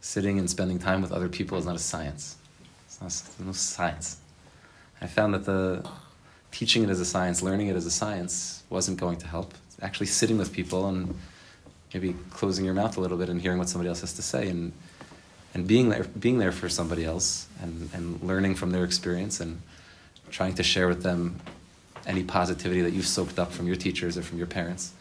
Sitting 0.00 0.38
and 0.38 0.48
spending 0.48 0.78
time 0.78 1.02
with 1.02 1.12
other 1.12 1.28
people 1.28 1.58
is 1.58 1.66
not 1.66 1.76
a 1.76 1.80
science. 1.80 2.36
It's 2.86 3.00
not, 3.00 3.10
there's 3.10 3.46
no 3.46 3.52
science. 3.52 4.18
I 5.00 5.06
found 5.06 5.34
that 5.34 5.44
the 5.44 5.88
teaching 6.52 6.82
it 6.82 6.90
as 6.90 7.00
a 7.00 7.04
science, 7.04 7.42
learning 7.42 7.68
it 7.68 7.76
as 7.76 7.86
a 7.86 7.90
science, 7.90 8.62
wasn't 8.70 8.98
going 8.98 9.18
to 9.18 9.26
help. 9.26 9.54
Actually, 9.82 10.06
sitting 10.06 10.36
with 10.38 10.52
people 10.52 10.88
and 10.88 11.14
maybe 11.92 12.14
closing 12.30 12.64
your 12.64 12.74
mouth 12.74 12.96
a 12.96 13.00
little 13.00 13.18
bit 13.18 13.28
and 13.28 13.40
hearing 13.40 13.58
what 13.58 13.68
somebody 13.68 13.88
else 13.88 14.00
has 14.00 14.12
to 14.14 14.22
say 14.22 14.48
and 14.48 14.72
and 15.54 15.66
being 15.66 15.88
there 15.88 16.04
being 16.04 16.38
there 16.38 16.52
for 16.52 16.68
somebody 16.68 17.04
else 17.04 17.48
and, 17.60 17.90
and 17.92 18.22
learning 18.22 18.54
from 18.54 18.70
their 18.70 18.84
experience 18.84 19.40
and 19.40 19.60
trying 20.30 20.54
to 20.54 20.62
share 20.62 20.86
with 20.86 21.02
them 21.02 21.40
any 22.06 22.22
positivity 22.22 22.82
that 22.82 22.92
you've 22.92 23.06
soaked 23.06 23.38
up 23.38 23.50
from 23.50 23.66
your 23.66 23.76
teachers 23.76 24.16
or 24.16 24.22
from 24.22 24.38
your 24.38 24.46
parents 24.46 24.92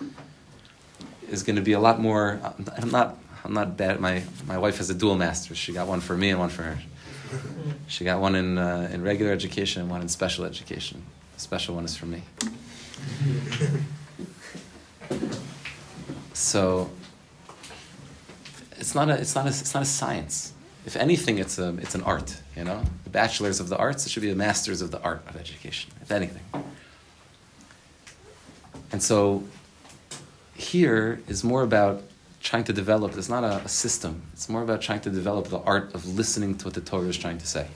is 1.29 1.43
going 1.43 1.55
to 1.55 1.61
be 1.61 1.73
a 1.73 1.79
lot 1.79 1.99
more 1.99 2.39
I'm 2.77 2.89
not 2.89 3.17
I'm 3.43 3.53
not 3.53 3.77
bad 3.77 3.99
my 3.99 4.23
my 4.45 4.57
wife 4.57 4.77
has 4.77 4.89
a 4.89 4.93
dual 4.93 5.15
master 5.15 5.55
she 5.55 5.73
got 5.73 5.87
one 5.87 6.01
for 6.01 6.15
me 6.15 6.29
and 6.29 6.39
one 6.39 6.49
for 6.49 6.63
her 6.63 6.79
she 7.87 8.03
got 8.03 8.19
one 8.19 8.35
in 8.35 8.57
uh, 8.57 8.89
in 8.91 9.01
regular 9.01 9.31
education 9.31 9.81
and 9.81 9.91
one 9.91 10.01
in 10.01 10.09
special 10.09 10.45
education 10.45 11.03
the 11.35 11.39
special 11.39 11.75
one 11.75 11.85
is 11.85 11.95
for 11.95 12.05
me 12.05 12.23
so 16.33 16.89
it's 18.79 18.95
not 18.95 19.09
a 19.09 19.19
it's 19.19 19.35
not 19.35 19.45
a 19.45 19.49
it's 19.49 19.73
not 19.73 19.83
a 19.83 19.85
science. 19.85 20.53
If 20.85 20.95
anything, 20.95 21.37
it's 21.37 21.59
a 21.59 21.75
it's 21.77 21.95
an 21.95 22.03
art. 22.03 22.41
You 22.55 22.63
know, 22.63 22.81
the 23.03 23.09
bachelors 23.09 23.59
of 23.59 23.69
the 23.69 23.77
arts. 23.77 24.05
It 24.05 24.09
should 24.09 24.23
be 24.23 24.29
the 24.29 24.35
masters 24.35 24.81
of 24.81 24.91
the 24.91 25.01
art 25.01 25.21
of 25.27 25.35
education. 25.35 25.91
If 26.01 26.11
anything. 26.11 26.43
And 28.91 29.03
so, 29.03 29.43
here 30.55 31.21
is 31.27 31.43
more 31.43 31.61
about 31.61 32.01
trying 32.39 32.63
to 32.65 32.73
develop. 32.73 33.17
It's 33.17 33.29
not 33.29 33.43
a, 33.43 33.63
a 33.65 33.69
system. 33.69 34.23
It's 34.33 34.49
more 34.49 34.61
about 34.63 34.81
trying 34.81 35.01
to 35.01 35.09
develop 35.09 35.47
the 35.47 35.59
art 35.59 35.93
of 35.93 36.05
listening 36.05 36.57
to 36.59 36.65
what 36.65 36.73
the 36.73 36.81
Torah 36.81 37.07
is 37.07 37.17
trying 37.17 37.37
to 37.37 37.47
say. 37.47 37.67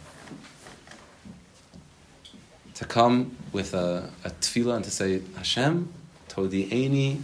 To 2.75 2.85
come 2.85 3.37
with 3.51 3.73
a, 3.73 4.09
a 4.23 4.29
tefillah 4.29 4.77
and 4.77 4.85
to 4.85 4.91
say, 4.91 5.21
Hashem, 5.35 5.93
todi'eni 6.29 7.21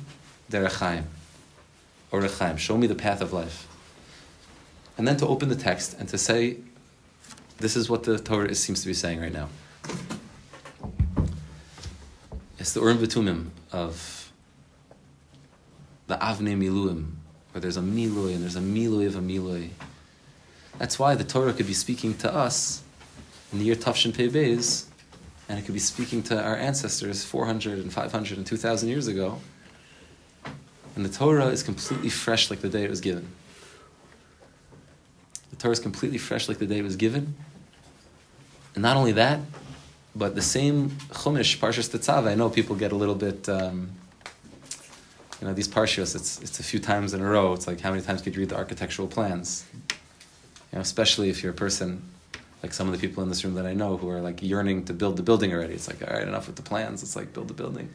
derechaim, 0.51 1.03
or 2.11 2.21
rechaim, 2.21 2.57
show 2.57 2.77
me 2.77 2.87
the 2.87 2.95
path 2.95 3.21
of 3.21 3.33
life 3.33 3.67
and 4.99 5.07
then 5.07 5.15
to 5.15 5.25
open 5.25 5.47
the 5.47 5.55
text 5.55 5.95
and 5.97 6.09
to 6.09 6.17
say, 6.17 6.57
this 7.57 7.77
is 7.77 7.89
what 7.89 8.03
the 8.03 8.19
Torah 8.19 8.53
seems 8.53 8.81
to 8.81 8.87
be 8.87 8.93
saying 8.93 9.21
right 9.21 9.31
now. 9.31 9.47
It's 12.59 12.73
the 12.73 12.81
Urim 12.81 12.97
V'Tumim 12.97 13.47
of 13.71 14.33
the 16.07 16.17
Avnei 16.17 16.57
Miluim, 16.57 17.13
where 17.51 17.61
there's 17.61 17.77
a 17.77 17.81
Milui 17.81 18.33
and 18.33 18.43
there's 18.43 18.55
a 18.55 18.61
Milui 18.61 19.07
of 19.07 19.15
a 19.15 19.19
Milui. 19.19 19.69
That's 20.77 20.97
why 20.97 21.15
the 21.15 21.23
Torah 21.23 21.53
could 21.53 21.67
be 21.67 21.73
speaking 21.73 22.15
to 22.17 22.33
us 22.33 22.83
in 23.51 23.59
the 23.59 23.65
year 23.65 23.75
Tafshin 23.75 24.15
Pei 24.15 24.27
and 25.49 25.57
it 25.57 25.65
could 25.65 25.73
be 25.73 25.79
speaking 25.79 26.21
to 26.23 26.41
our 26.41 26.55
ancestors 26.55 27.25
400 27.25 27.79
and 27.79 27.91
500 27.91 28.37
and 28.37 28.45
2,000 28.45 28.87
years 28.87 29.07
ago. 29.07 29.39
And 30.95 31.03
the 31.03 31.09
Torah 31.09 31.47
is 31.47 31.63
completely 31.63 32.09
fresh 32.09 32.51
like 32.51 32.59
the 32.59 32.69
day 32.69 32.83
it 32.83 32.89
was 32.89 33.01
given. 33.01 33.27
The 35.49 35.55
Torah 35.55 35.71
is 35.71 35.79
completely 35.79 36.19
fresh 36.19 36.47
like 36.47 36.59
the 36.59 36.67
day 36.67 36.77
it 36.77 36.83
was 36.83 36.95
given. 36.95 37.35
And 38.75 38.83
not 38.83 38.95
only 38.95 39.13
that, 39.13 39.39
but 40.15 40.35
the 40.35 40.41
same 40.41 40.89
Chumash, 40.89 41.57
Parshas 41.57 41.89
Tetzaveh, 41.89 42.27
I 42.27 42.35
know 42.35 42.49
people 42.49 42.75
get 42.75 42.91
a 42.91 42.95
little 42.95 43.15
bit, 43.15 43.49
um, 43.49 43.91
you 45.39 45.47
know, 45.47 45.53
these 45.53 45.67
Parshas, 45.67 46.15
it's, 46.15 46.41
it's 46.41 46.59
a 46.59 46.63
few 46.63 46.79
times 46.79 47.13
in 47.13 47.21
a 47.21 47.29
row. 47.29 47.53
It's 47.53 47.67
like, 47.67 47.79
how 47.79 47.91
many 47.91 48.01
times 48.01 48.21
could 48.21 48.35
you 48.35 48.41
read 48.41 48.49
the 48.49 48.57
architectural 48.57 49.07
plans? 49.07 49.65
You 49.73 49.95
know, 50.73 50.81
especially 50.81 51.29
if 51.29 51.41
you're 51.41 51.53
a 51.53 51.55
person, 51.55 52.03
like 52.61 52.73
some 52.73 52.87
of 52.87 52.93
the 52.93 52.99
people 52.99 53.23
in 53.23 53.29
this 53.29 53.43
room 53.43 53.55
that 53.55 53.65
I 53.65 53.73
know 53.73 53.97
who 53.97 54.09
are 54.09 54.21
like 54.21 54.43
yearning 54.43 54.85
to 54.85 54.93
build 54.93 55.17
the 55.17 55.23
building 55.23 55.53
already. 55.53 55.73
It's 55.73 55.87
like, 55.87 56.05
all 56.05 56.13
right, 56.13 56.27
enough 56.27 56.47
with 56.47 56.57
the 56.57 56.61
plans. 56.61 57.03
It's 57.03 57.15
like, 57.15 57.33
build 57.33 57.47
the 57.47 57.53
building. 57.53 57.89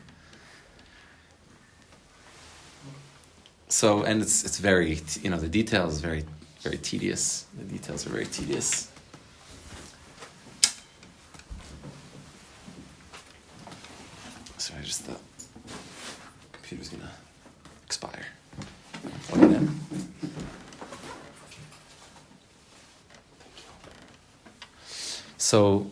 So, 3.69 4.05
and 4.05 4.23
it's, 4.23 4.45
it's 4.45 4.59
very, 4.59 5.01
you 5.23 5.31
know, 5.31 5.39
the 5.39 5.49
details 5.49 6.01
very 6.01 6.25
very 6.65 6.79
tedious. 6.79 7.45
The 7.59 7.65
details 7.65 8.07
are 8.07 8.11
very 8.11 8.25
tedious. 8.25 8.91
Sorry, 14.57 14.81
I 14.81 14.83
just 14.83 15.03
thought 15.03 15.21
computer's 16.53 16.89
gonna 16.89 17.11
expire. 17.95 18.27
It 19.29 19.43
in. 19.43 19.71
So, 25.39 25.87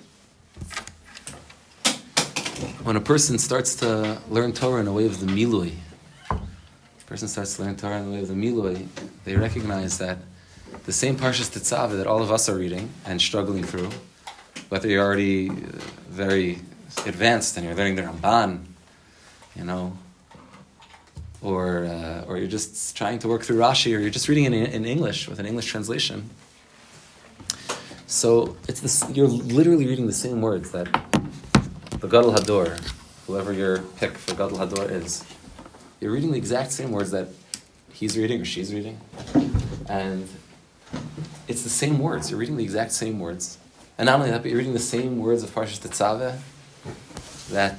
when 2.82 2.96
a 2.96 3.00
person 3.00 3.38
starts 3.38 3.76
to 3.76 4.18
learn 4.28 4.52
Torah 4.52 4.80
in 4.80 4.88
a 4.88 4.92
way 4.92 5.06
of 5.06 5.20
the 5.20 5.26
milui, 5.26 5.74
person 7.06 7.28
starts 7.28 7.56
to 7.56 7.62
learn 7.62 7.76
Torah 7.76 7.98
in 7.98 8.06
the 8.06 8.12
way 8.16 8.22
of 8.22 8.28
the 8.28 8.34
milui, 8.34 8.88
they 9.24 9.36
recognize 9.36 9.98
that 9.98 10.18
the 10.84 10.92
same 10.92 11.16
Parshas 11.16 11.50
Tetzaveh 11.56 11.98
that 11.98 12.08
all 12.08 12.20
of 12.20 12.32
us 12.32 12.48
are 12.48 12.56
reading 12.56 12.90
and 13.06 13.20
struggling 13.20 13.62
through, 13.62 13.90
whether 14.70 14.88
you're 14.88 15.04
already 15.04 15.50
uh, 15.50 15.52
very 16.08 16.58
advanced 17.06 17.56
and 17.56 17.66
you're 17.66 17.76
learning 17.76 17.94
the 17.94 18.02
Ramban, 18.02 18.64
you 19.54 19.64
know, 19.64 19.96
or, 21.42 21.84
uh, 21.84 22.24
or 22.26 22.38
you're 22.38 22.46
just 22.46 22.96
trying 22.96 23.18
to 23.20 23.28
work 23.28 23.42
through 23.42 23.58
Rashi, 23.58 23.96
or 23.96 24.00
you're 24.00 24.10
just 24.10 24.28
reading 24.28 24.44
in, 24.44 24.54
in 24.54 24.84
English 24.84 25.28
with 25.28 25.38
an 25.38 25.46
English 25.46 25.66
translation. 25.66 26.30
So 28.06 28.56
it's 28.68 28.80
this, 28.80 29.04
you're 29.12 29.26
literally 29.26 29.86
reading 29.86 30.06
the 30.06 30.12
same 30.12 30.40
words 30.40 30.70
that 30.72 30.86
the 32.00 32.08
Gadol 32.08 32.34
Hador, 32.34 32.78
whoever 33.26 33.52
your 33.52 33.78
pick 33.96 34.18
for 34.18 34.34
Gadol 34.34 34.58
Hador 34.58 34.90
is, 34.90 35.24
you're 36.00 36.12
reading 36.12 36.32
the 36.32 36.38
exact 36.38 36.72
same 36.72 36.92
words 36.92 37.10
that 37.12 37.28
he's 37.92 38.18
reading 38.18 38.40
or 38.40 38.44
she's 38.44 38.72
reading. 38.74 39.00
And 39.88 40.28
it's 41.48 41.62
the 41.62 41.70
same 41.70 41.98
words. 41.98 42.30
You're 42.30 42.40
reading 42.40 42.56
the 42.56 42.64
exact 42.64 42.92
same 42.92 43.18
words. 43.18 43.58
And 43.98 44.06
not 44.06 44.16
only 44.18 44.30
that, 44.30 44.42
but 44.42 44.50
you're 44.50 44.58
reading 44.58 44.72
the 44.72 44.78
same 44.78 45.18
words 45.18 45.42
of 45.42 45.54
Parshas 45.54 45.80
Tetzaveh 45.80 46.38
that 47.50 47.78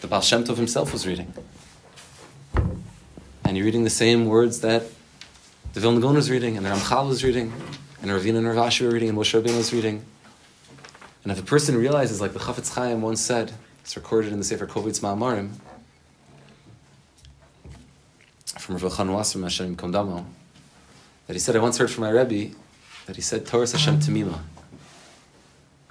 the 0.00 0.06
Baal 0.06 0.20
Shem 0.20 0.44
Tov 0.44 0.56
himself 0.56 0.92
was 0.92 1.06
reading. 1.06 1.32
And 3.50 3.56
you're 3.56 3.64
reading 3.64 3.82
the 3.82 3.90
same 3.90 4.26
words 4.26 4.60
that 4.60 4.84
the 5.72 5.80
Vilna 5.80 5.98
Gaon 5.98 6.14
was 6.14 6.30
reading, 6.30 6.56
and 6.56 6.64
the 6.64 6.70
Ramchal 6.70 7.08
was 7.08 7.24
reading, 7.24 7.52
and 8.00 8.08
the 8.08 8.14
Ravina 8.14 8.36
and 8.36 8.46
Rav 8.46 8.68
Ashi 8.68 8.86
were 8.86 8.92
reading, 8.92 9.08
and 9.08 9.18
Moshe 9.18 9.42
Rabbeinu 9.42 9.56
was 9.56 9.72
reading. 9.72 10.04
And 11.24 11.32
if 11.32 11.40
a 11.40 11.42
person 11.42 11.76
realizes, 11.76 12.20
like 12.20 12.32
the 12.32 12.38
Chafetz 12.38 12.72
Chaim 12.76 13.02
once 13.02 13.20
said, 13.20 13.50
it's 13.82 13.96
recorded 13.96 14.32
in 14.32 14.38
the 14.38 14.44
Sefer 14.44 14.68
Kovitz 14.68 15.00
Ma'amarim, 15.00 15.54
from 18.56 18.76
Rav 18.76 18.84
Elchanan 18.84 19.14
Wasserman 19.14 19.46
Hashem 19.46 19.74
Kondamo, 19.74 20.26
that 21.26 21.32
he 21.32 21.40
said, 21.40 21.56
I 21.56 21.58
once 21.58 21.76
heard 21.76 21.90
from 21.90 22.04
my 22.04 22.10
Rebbe 22.10 22.54
that 23.06 23.16
he 23.16 23.22
said, 23.22 23.46
Torah 23.46 23.68
Hashem 23.68 23.98
Tamima. 23.98 24.38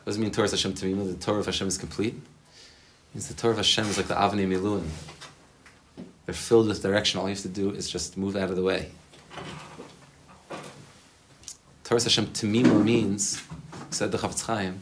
doesn't 0.06 0.22
mean 0.22 0.32
Torah 0.32 0.50
Hashem 0.50 0.76
Tamima, 0.76 1.12
the 1.12 1.18
Torah 1.18 1.40
of 1.40 1.46
Hashem 1.46 1.68
is 1.68 1.78
complete. 1.78 2.14
It 2.14 3.16
means 3.16 3.28
the 3.28 3.34
Torah 3.34 3.52
of 3.52 3.58
Hashem 3.58 3.86
is 3.88 3.98
like 3.98 4.08
the 4.08 4.16
Avnei 4.16 4.48
Miluim. 4.48 4.88
They're 6.30 6.36
filled 6.36 6.68
with 6.68 6.84
direction. 6.84 7.20
All 7.20 7.28
you 7.28 7.34
have 7.34 7.42
to 7.42 7.48
do 7.48 7.72
is 7.72 7.90
just 7.90 8.16
move 8.16 8.36
out 8.36 8.52
of 8.52 8.56
the 8.56 8.62
way. 8.62 8.92
Torah 11.84 12.04
Hashem 12.04 12.28
Tamima 12.28 12.84
means, 12.84 13.42
said 13.90 14.12
the 14.12 14.20
Chafetz 14.20 14.46
Chaim, 14.46 14.80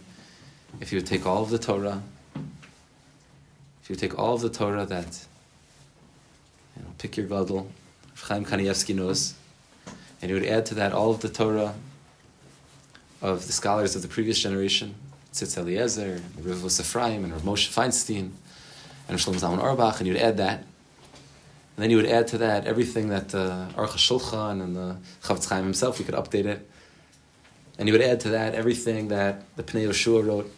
if 0.82 0.92
you 0.92 1.00
take 1.00 1.26
all 1.26 1.44
of 1.44 1.50
the 1.50 1.58
Torah, 1.58 2.04
if 3.82 3.90
you 3.90 3.96
take 3.96 4.20
all 4.20 4.34
of 4.34 4.42
the 4.42 4.50
Torah 4.50 4.86
that, 4.88 5.26
you 6.76 6.84
know, 6.84 6.90
pick 6.98 7.16
your 7.16 7.28
Gadol, 7.28 7.72
Chaim 8.24 8.44
Kanievsky 8.44 8.94
knows, 8.94 9.34
and 10.22 10.30
you 10.30 10.36
would 10.36 10.46
add 10.46 10.66
to 10.66 10.76
that 10.76 10.92
all 10.92 11.12
of 11.12 11.22
the 11.22 11.30
Torah 11.30 11.76
of 13.22 13.48
the 13.48 13.54
scholars 13.54 13.96
of 13.96 14.02
the 14.02 14.10
previous 14.10 14.38
generation, 14.38 14.96
Tzitz 15.32 15.58
Eliezer, 15.58 16.22
Rav 16.42 16.66
Ephraim, 16.66 17.24
and 17.24 17.32
Rav 17.32 17.44
Moshe 17.44 17.74
Feinstein, 17.74 18.32
and 19.08 19.18
Shlomo 19.18 19.40
Zalman 19.40 19.64
Auerbach, 19.64 20.00
and 20.00 20.08
you'd 20.08 20.18
add 20.18 20.36
that. 20.36 20.66
And 21.78 21.84
then 21.84 21.92
you 21.92 21.98
would 21.98 22.08
add 22.08 22.28
to 22.30 22.40
that 22.40 22.66
everything 22.66 23.10
that 23.10 23.36
uh, 23.36 23.68
Aruch 23.76 24.62
and 24.62 24.76
the 24.76 24.98
Chafetz 25.22 25.48
Chaim 25.48 25.64
himself, 25.64 26.00
you 26.00 26.06
could 26.06 26.16
update 26.16 26.46
it. 26.46 26.68
And 27.78 27.88
you 27.88 27.94
would 27.94 28.02
add 28.02 28.20
to 28.22 28.30
that 28.30 28.56
everything 28.56 29.10
that 29.10 29.44
the 29.56 29.62
Pnei 29.62 29.88
Yoshua 29.88 30.26
wrote, 30.26 30.52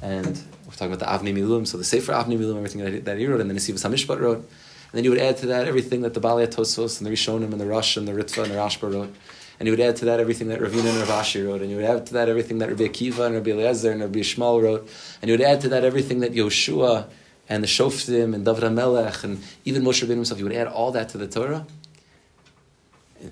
and 0.00 0.42
we're 0.64 0.72
talking 0.72 0.94
about 0.94 0.98
the 0.98 1.04
Avnei 1.04 1.36
Miluim, 1.36 1.66
so 1.66 1.76
the 1.76 1.84
Sefer 1.84 2.12
Avnei 2.12 2.38
Miluim, 2.38 2.56
everything 2.56 3.04
that 3.04 3.18
he, 3.18 3.26
wrote, 3.26 3.42
and 3.42 3.50
then 3.50 3.54
the 3.54 3.60
Nesivos 3.60 3.86
HaMishpat 3.86 4.18
wrote. 4.18 4.38
And 4.38 4.46
then 4.94 5.04
you 5.04 5.10
would 5.10 5.20
add 5.20 5.36
to 5.38 5.46
that 5.48 5.68
everything 5.68 6.00
that 6.00 6.14
the 6.14 6.22
Balei 6.22 6.46
Tosfos 6.46 6.98
and 6.98 7.06
the 7.06 7.10
Rishonim 7.10 7.52
and 7.52 7.60
the 7.60 7.66
Rosh 7.66 7.98
and 7.98 8.08
the 8.08 8.12
Ritva 8.12 8.44
and 8.44 8.52
the 8.52 8.56
Rashba 8.56 8.90
wrote. 8.90 9.14
And 9.58 9.66
you 9.66 9.72
would 9.72 9.80
add 9.80 9.96
to 9.96 10.06
that 10.06 10.20
everything 10.20 10.48
that 10.48 10.58
Ravina 10.58 10.88
and 10.88 11.06
Rav 11.06 11.22
Ashi 11.22 11.46
wrote. 11.46 11.60
And 11.60 11.70
you 11.70 11.76
would 11.76 11.84
add 11.84 12.06
to 12.06 12.14
that 12.14 12.30
everything 12.30 12.58
that 12.58 12.70
Rabbi 12.70 12.84
Akiva 12.84 13.26
and 13.26 13.34
Rabbi 13.34 13.50
Eliezer 13.50 13.92
and 13.92 14.00
Rabbi 14.00 14.20
Shmuel 14.20 14.62
wrote. 14.62 14.90
And 15.20 15.28
you 15.28 15.34
would 15.34 15.46
add 15.46 15.60
to 15.60 15.68
that 15.68 15.84
everything 15.84 16.20
that 16.20 16.32
Yoshua 16.32 17.08
and 17.50 17.64
the 17.64 17.66
Shoftim 17.66 18.32
and 18.32 18.44
David 18.44 18.62
HaMelech 18.62 19.24
and 19.24 19.42
even 19.64 19.82
Moshe 19.82 20.02
Rabbeinu 20.02 20.14
himself. 20.14 20.38
You 20.38 20.46
would 20.46 20.54
add 20.54 20.68
all 20.68 20.92
that 20.92 21.08
to 21.10 21.18
the 21.18 21.26
Torah, 21.26 21.66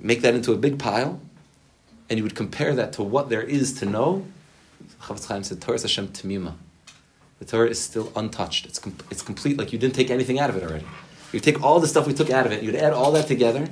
make 0.00 0.22
that 0.22 0.34
into 0.34 0.52
a 0.52 0.56
big 0.56 0.78
pile, 0.78 1.20
and 2.10 2.18
you 2.18 2.24
would 2.24 2.34
compare 2.34 2.74
that 2.74 2.92
to 2.94 3.02
what 3.02 3.28
there 3.28 3.42
is 3.42 3.72
to 3.74 3.86
know. 3.86 4.26
Chafetz 5.02 5.28
Chaim 5.28 5.44
said, 5.44 5.62
Torah 5.62 5.76
is 5.76 5.82
Hashem 5.82 6.08
Tamima. 6.08 6.54
The 7.38 7.44
Torah 7.44 7.68
is 7.68 7.80
still 7.80 8.12
untouched. 8.16 8.66
It's, 8.66 8.80
com- 8.80 8.96
it's 9.08 9.22
complete, 9.22 9.56
like 9.56 9.72
you 9.72 9.78
didn't 9.78 9.94
take 9.94 10.10
anything 10.10 10.40
out 10.40 10.50
of 10.50 10.56
it 10.56 10.64
already. 10.64 10.84
You 11.32 11.38
take 11.38 11.62
all 11.62 11.78
the 11.78 11.86
stuff 11.86 12.06
we 12.06 12.12
took 12.12 12.30
out 12.30 12.44
of 12.44 12.50
it, 12.50 12.64
you'd 12.64 12.74
add 12.74 12.92
all 12.92 13.12
that 13.12 13.28
together, 13.28 13.68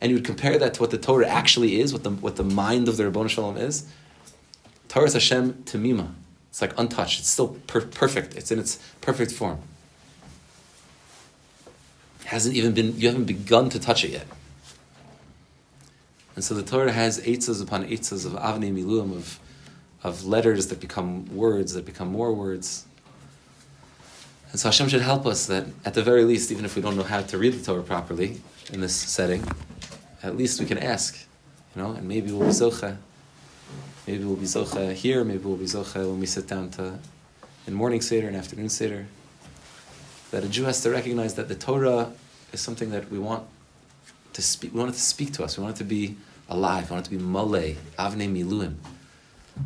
and 0.00 0.10
you 0.10 0.16
would 0.16 0.24
compare 0.24 0.56
that 0.56 0.74
to 0.74 0.82
what 0.82 0.92
the 0.92 0.98
Torah 0.98 1.26
actually 1.26 1.80
is, 1.80 1.92
what 1.92 2.04
the, 2.04 2.10
what 2.10 2.36
the 2.36 2.44
mind 2.44 2.86
of 2.88 2.96
the 2.96 3.04
Rabbon 3.04 3.26
Shalom 3.26 3.56
is. 3.56 3.90
Torah 4.86 5.06
is 5.06 5.14
Hashem 5.14 5.64
Tamima. 5.64 6.12
It's 6.54 6.62
like 6.62 6.78
untouched. 6.78 7.18
It's 7.18 7.30
still 7.30 7.48
per- 7.66 7.80
perfect. 7.80 8.36
It's 8.36 8.52
in 8.52 8.60
its 8.60 8.78
perfect 9.00 9.32
form. 9.32 9.58
It 12.20 12.26
hasn't 12.26 12.54
even 12.54 12.74
been, 12.74 12.96
you 12.96 13.08
haven't 13.08 13.24
begun 13.24 13.70
to 13.70 13.80
touch 13.80 14.04
it 14.04 14.12
yet. 14.12 14.28
And 16.36 16.44
so 16.44 16.54
the 16.54 16.62
Torah 16.62 16.92
has 16.92 17.20
eitzas 17.22 17.60
upon 17.60 17.84
eitzas 17.88 18.24
of 18.24 18.34
avnei 18.34 18.72
miluim, 18.72 19.16
of, 19.16 19.40
of 20.04 20.26
letters 20.26 20.68
that 20.68 20.78
become 20.78 21.26
words, 21.34 21.72
that 21.72 21.84
become 21.84 22.12
more 22.12 22.32
words. 22.32 22.86
And 24.52 24.60
so 24.60 24.68
Hashem 24.68 24.90
should 24.90 25.02
help 25.02 25.26
us 25.26 25.46
that, 25.46 25.66
at 25.84 25.94
the 25.94 26.04
very 26.04 26.22
least, 26.24 26.52
even 26.52 26.64
if 26.64 26.76
we 26.76 26.82
don't 26.82 26.96
know 26.96 27.02
how 27.02 27.22
to 27.22 27.36
read 27.36 27.54
the 27.54 27.64
Torah 27.64 27.82
properly 27.82 28.40
in 28.72 28.80
this 28.80 28.94
setting, 28.94 29.42
at 30.22 30.36
least 30.36 30.60
we 30.60 30.66
can 30.66 30.78
ask, 30.78 31.18
you 31.74 31.82
know, 31.82 31.90
and 31.90 32.06
maybe 32.06 32.30
we'll 32.30 32.46
be 32.46 32.54
zocha. 32.54 32.98
Maybe 34.06 34.24
we'll 34.24 34.36
be 34.36 34.44
zocha 34.44 34.92
here, 34.92 35.24
maybe 35.24 35.44
we'll 35.44 35.56
be 35.56 35.64
zocha 35.64 36.06
when 36.08 36.20
we 36.20 36.26
sit 36.26 36.46
down 36.46 36.70
to 36.72 36.98
in 37.66 37.74
morning 37.74 38.00
seder 38.00 38.28
and 38.28 38.36
afternoon 38.36 38.68
seder. 38.68 39.06
That 40.30 40.44
a 40.44 40.48
Jew 40.48 40.64
has 40.64 40.82
to 40.82 40.90
recognize 40.90 41.34
that 41.34 41.48
the 41.48 41.54
Torah 41.54 42.12
is 42.52 42.60
something 42.60 42.90
that 42.90 43.10
we 43.10 43.18
want 43.18 43.46
to 44.34 44.42
speak. 44.42 44.74
We 44.74 44.80
want 44.80 44.90
it 44.90 44.94
to 44.94 45.00
speak 45.00 45.32
to 45.34 45.44
us. 45.44 45.56
We 45.56 45.62
want 45.62 45.76
it 45.76 45.78
to 45.78 45.84
be 45.84 46.16
alive. 46.48 46.90
We 46.90 46.94
want 46.94 47.06
it 47.06 47.10
to 47.10 47.16
be 47.16 47.22
malay, 47.22 47.76
avnei 47.98 48.28
miluim. 48.28 48.74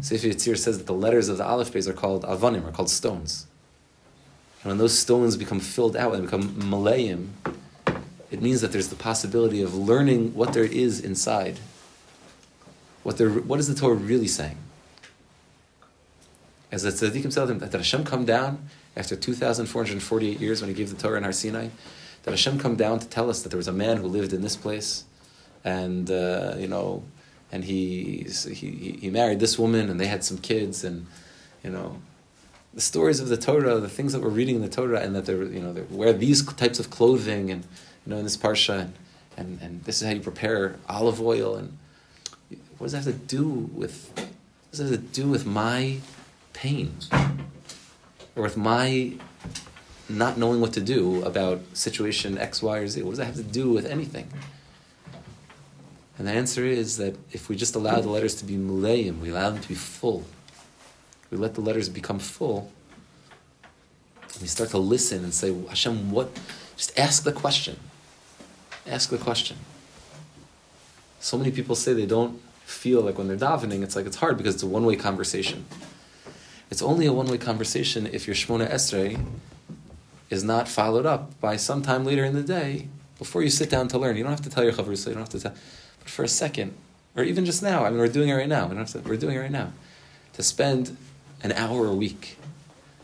Sefer 0.00 0.28
Yetzir 0.28 0.56
says 0.56 0.78
that 0.78 0.86
the 0.86 0.94
letters 0.94 1.28
of 1.28 1.38
the 1.38 1.44
Aleph 1.44 1.72
Beis 1.72 1.88
are 1.88 1.92
called 1.92 2.22
avanim, 2.24 2.66
are 2.66 2.72
called 2.72 2.90
stones. 2.90 3.46
And 4.62 4.70
when 4.70 4.78
those 4.78 4.98
stones 4.98 5.36
become 5.36 5.60
filled 5.60 5.96
out 5.96 6.14
and 6.14 6.24
become 6.24 6.50
malayim, 6.54 7.28
it 8.30 8.42
means 8.42 8.60
that 8.60 8.72
there's 8.72 8.88
the 8.88 8.96
possibility 8.96 9.62
of 9.62 9.74
learning 9.74 10.34
what 10.34 10.52
there 10.52 10.64
is 10.64 11.00
inside. 11.00 11.58
What, 13.08 13.18
what 13.46 13.58
is 13.58 13.68
the 13.68 13.74
Torah 13.74 13.94
really 13.94 14.28
saying? 14.28 14.58
As 16.70 16.82
the 16.82 16.90
tzaddikim 16.90 17.32
tell 17.32 17.46
them, 17.46 17.58
that 17.60 17.72
Hashem 17.72 18.04
come 18.04 18.26
down 18.26 18.68
after 18.98 19.16
2,448 19.16 20.38
years 20.38 20.60
when 20.60 20.68
he 20.68 20.74
gave 20.74 20.90
the 20.90 21.02
Torah 21.02 21.16
in 21.16 21.22
Har 21.22 21.32
Sinai, 21.32 21.68
that 22.24 22.30
Hashem 22.32 22.58
come 22.58 22.76
down 22.76 22.98
to 22.98 23.08
tell 23.08 23.30
us 23.30 23.40
that 23.42 23.48
there 23.48 23.56
was 23.56 23.66
a 23.66 23.72
man 23.72 23.96
who 23.96 24.06
lived 24.06 24.34
in 24.34 24.42
this 24.42 24.56
place, 24.56 25.04
and 25.64 26.10
uh, 26.10 26.56
you 26.58 26.68
know, 26.68 27.02
and 27.50 27.64
he, 27.64 28.26
he 28.52 28.98
he 29.00 29.08
married 29.08 29.40
this 29.40 29.58
woman, 29.58 29.88
and 29.88 29.98
they 29.98 30.06
had 30.08 30.22
some 30.22 30.36
kids, 30.36 30.84
and 30.84 31.06
you 31.64 31.70
know, 31.70 32.02
the 32.74 32.82
stories 32.82 33.20
of 33.20 33.28
the 33.28 33.38
Torah, 33.38 33.80
the 33.80 33.88
things 33.88 34.12
that 34.12 34.20
we're 34.20 34.28
reading 34.28 34.56
in 34.56 34.60
the 34.60 34.68
Torah, 34.68 35.00
and 35.00 35.16
that 35.16 35.24
they're, 35.24 35.44
you 35.44 35.62
know 35.62 35.72
they 35.72 35.80
wear 35.80 36.12
these 36.12 36.44
types 36.44 36.78
of 36.78 36.90
clothing, 36.90 37.50
and 37.50 37.62
you 38.04 38.10
know 38.10 38.18
in 38.18 38.24
this 38.24 38.36
parsha, 38.36 38.80
and, 38.80 38.92
and 39.38 39.62
and 39.62 39.84
this 39.84 40.02
is 40.02 40.06
how 40.06 40.12
you 40.12 40.20
prepare 40.20 40.76
olive 40.90 41.22
oil, 41.22 41.56
and 41.56 41.78
what 42.78 42.86
does 42.86 42.92
that 42.92 43.04
have 43.04 43.28
to 43.28 43.36
do 43.36 43.48
with 43.74 44.10
what 44.16 44.70
does 44.70 44.78
that 44.78 44.90
have 44.90 45.12
to 45.12 45.20
do 45.20 45.28
with 45.28 45.46
my 45.46 45.98
pain 46.52 46.94
or 48.36 48.42
with 48.42 48.56
my 48.56 49.12
not 50.08 50.38
knowing 50.38 50.60
what 50.60 50.72
to 50.72 50.80
do 50.80 51.22
about 51.24 51.60
situation 51.74 52.38
X, 52.38 52.62
Y, 52.62 52.78
or 52.78 52.88
Z? 52.88 53.02
What 53.02 53.10
does 53.10 53.18
that 53.18 53.26
have 53.26 53.36
to 53.36 53.42
do 53.42 53.70
with 53.70 53.84
anything? 53.84 54.28
And 56.18 56.26
the 56.26 56.32
answer 56.32 56.64
is 56.64 56.96
that 56.96 57.16
if 57.32 57.48
we 57.48 57.56
just 57.56 57.74
allow 57.76 58.00
the 58.00 58.08
letters 58.08 58.34
to 58.36 58.44
be 58.44 58.56
mulayim, 58.56 59.20
we 59.20 59.30
allow 59.30 59.50
them 59.50 59.60
to 59.60 59.68
be 59.68 59.74
full, 59.74 60.24
we 61.30 61.36
let 61.36 61.54
the 61.54 61.60
letters 61.60 61.88
become 61.88 62.18
full, 62.18 62.72
and 64.32 64.42
we 64.42 64.48
start 64.48 64.70
to 64.70 64.78
listen 64.78 65.24
and 65.24 65.32
say, 65.32 65.54
Hashem, 65.68 66.10
what? 66.10 66.30
Just 66.76 66.98
ask 66.98 67.22
the 67.22 67.32
question. 67.32 67.78
Ask 68.86 69.10
the 69.10 69.18
question. 69.18 69.56
So 71.20 71.36
many 71.36 71.50
people 71.50 71.74
say 71.74 71.92
they 71.92 72.06
don't 72.06 72.40
feel 72.68 73.00
like 73.00 73.16
when 73.16 73.28
they're 73.28 73.36
davening, 73.36 73.82
it's 73.82 73.96
like 73.96 74.06
it's 74.06 74.16
hard 74.16 74.36
because 74.36 74.54
it's 74.54 74.62
a 74.62 74.66
one 74.66 74.84
way 74.84 74.94
conversation. 74.94 75.64
It's 76.70 76.82
only 76.82 77.06
a 77.06 77.12
one 77.12 77.26
way 77.26 77.38
conversation 77.38 78.06
if 78.06 78.26
your 78.26 78.36
Shmona 78.36 78.70
Esrei 78.70 79.24
is 80.28 80.44
not 80.44 80.68
followed 80.68 81.06
up 81.06 81.40
by 81.40 81.56
sometime 81.56 82.04
later 82.04 82.24
in 82.24 82.34
the 82.34 82.42
day 82.42 82.88
before 83.18 83.42
you 83.42 83.48
sit 83.48 83.70
down 83.70 83.88
to 83.88 83.98
learn. 83.98 84.16
You 84.16 84.22
don't 84.22 84.32
have 84.32 84.42
to 84.42 84.50
tell 84.50 84.64
your 84.64 84.74
chavrusa, 84.74 85.06
you 85.08 85.14
don't 85.14 85.22
have 85.22 85.30
to 85.30 85.40
tell, 85.40 85.54
but 86.00 86.10
for 86.10 86.24
a 86.24 86.28
second, 86.28 86.74
or 87.16 87.24
even 87.24 87.46
just 87.46 87.62
now. 87.62 87.84
I 87.84 87.90
mean, 87.90 87.98
we're 87.98 88.08
doing 88.08 88.28
it 88.28 88.34
right 88.34 88.48
now. 88.48 88.64
We 88.66 88.74
don't 88.74 88.86
have 88.92 89.02
to, 89.02 89.08
we're 89.08 89.16
doing 89.16 89.36
it 89.36 89.40
right 89.40 89.50
now. 89.50 89.72
To 90.34 90.42
spend 90.42 90.96
an 91.42 91.52
hour 91.52 91.86
a 91.86 91.94
week, 91.94 92.36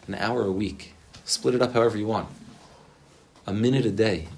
an 0.06 0.14
hour 0.14 0.44
a 0.44 0.52
week, 0.52 0.92
split 1.24 1.54
it 1.54 1.62
up 1.62 1.72
however 1.72 1.96
you 1.96 2.06
want, 2.06 2.28
a 3.46 3.54
minute 3.54 3.86
a 3.86 3.90
day, 3.90 4.28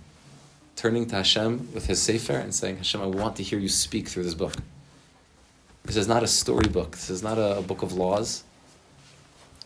turning 0.76 1.06
to 1.06 1.16
Hashem 1.16 1.72
with 1.74 1.86
His 1.86 2.00
sefer 2.00 2.34
and 2.34 2.54
saying, 2.54 2.76
Hashem, 2.76 3.02
I 3.02 3.06
want 3.06 3.34
to 3.36 3.42
hear 3.42 3.58
you 3.58 3.68
speak 3.68 4.08
through 4.08 4.22
this 4.22 4.34
book. 4.34 4.54
This 5.86 5.96
is 5.96 6.08
not 6.08 6.22
a 6.22 6.26
storybook. 6.26 6.92
This 6.92 7.10
is 7.10 7.22
not 7.22 7.38
a, 7.38 7.58
a 7.58 7.62
book 7.62 7.82
of 7.82 7.92
laws. 7.92 8.42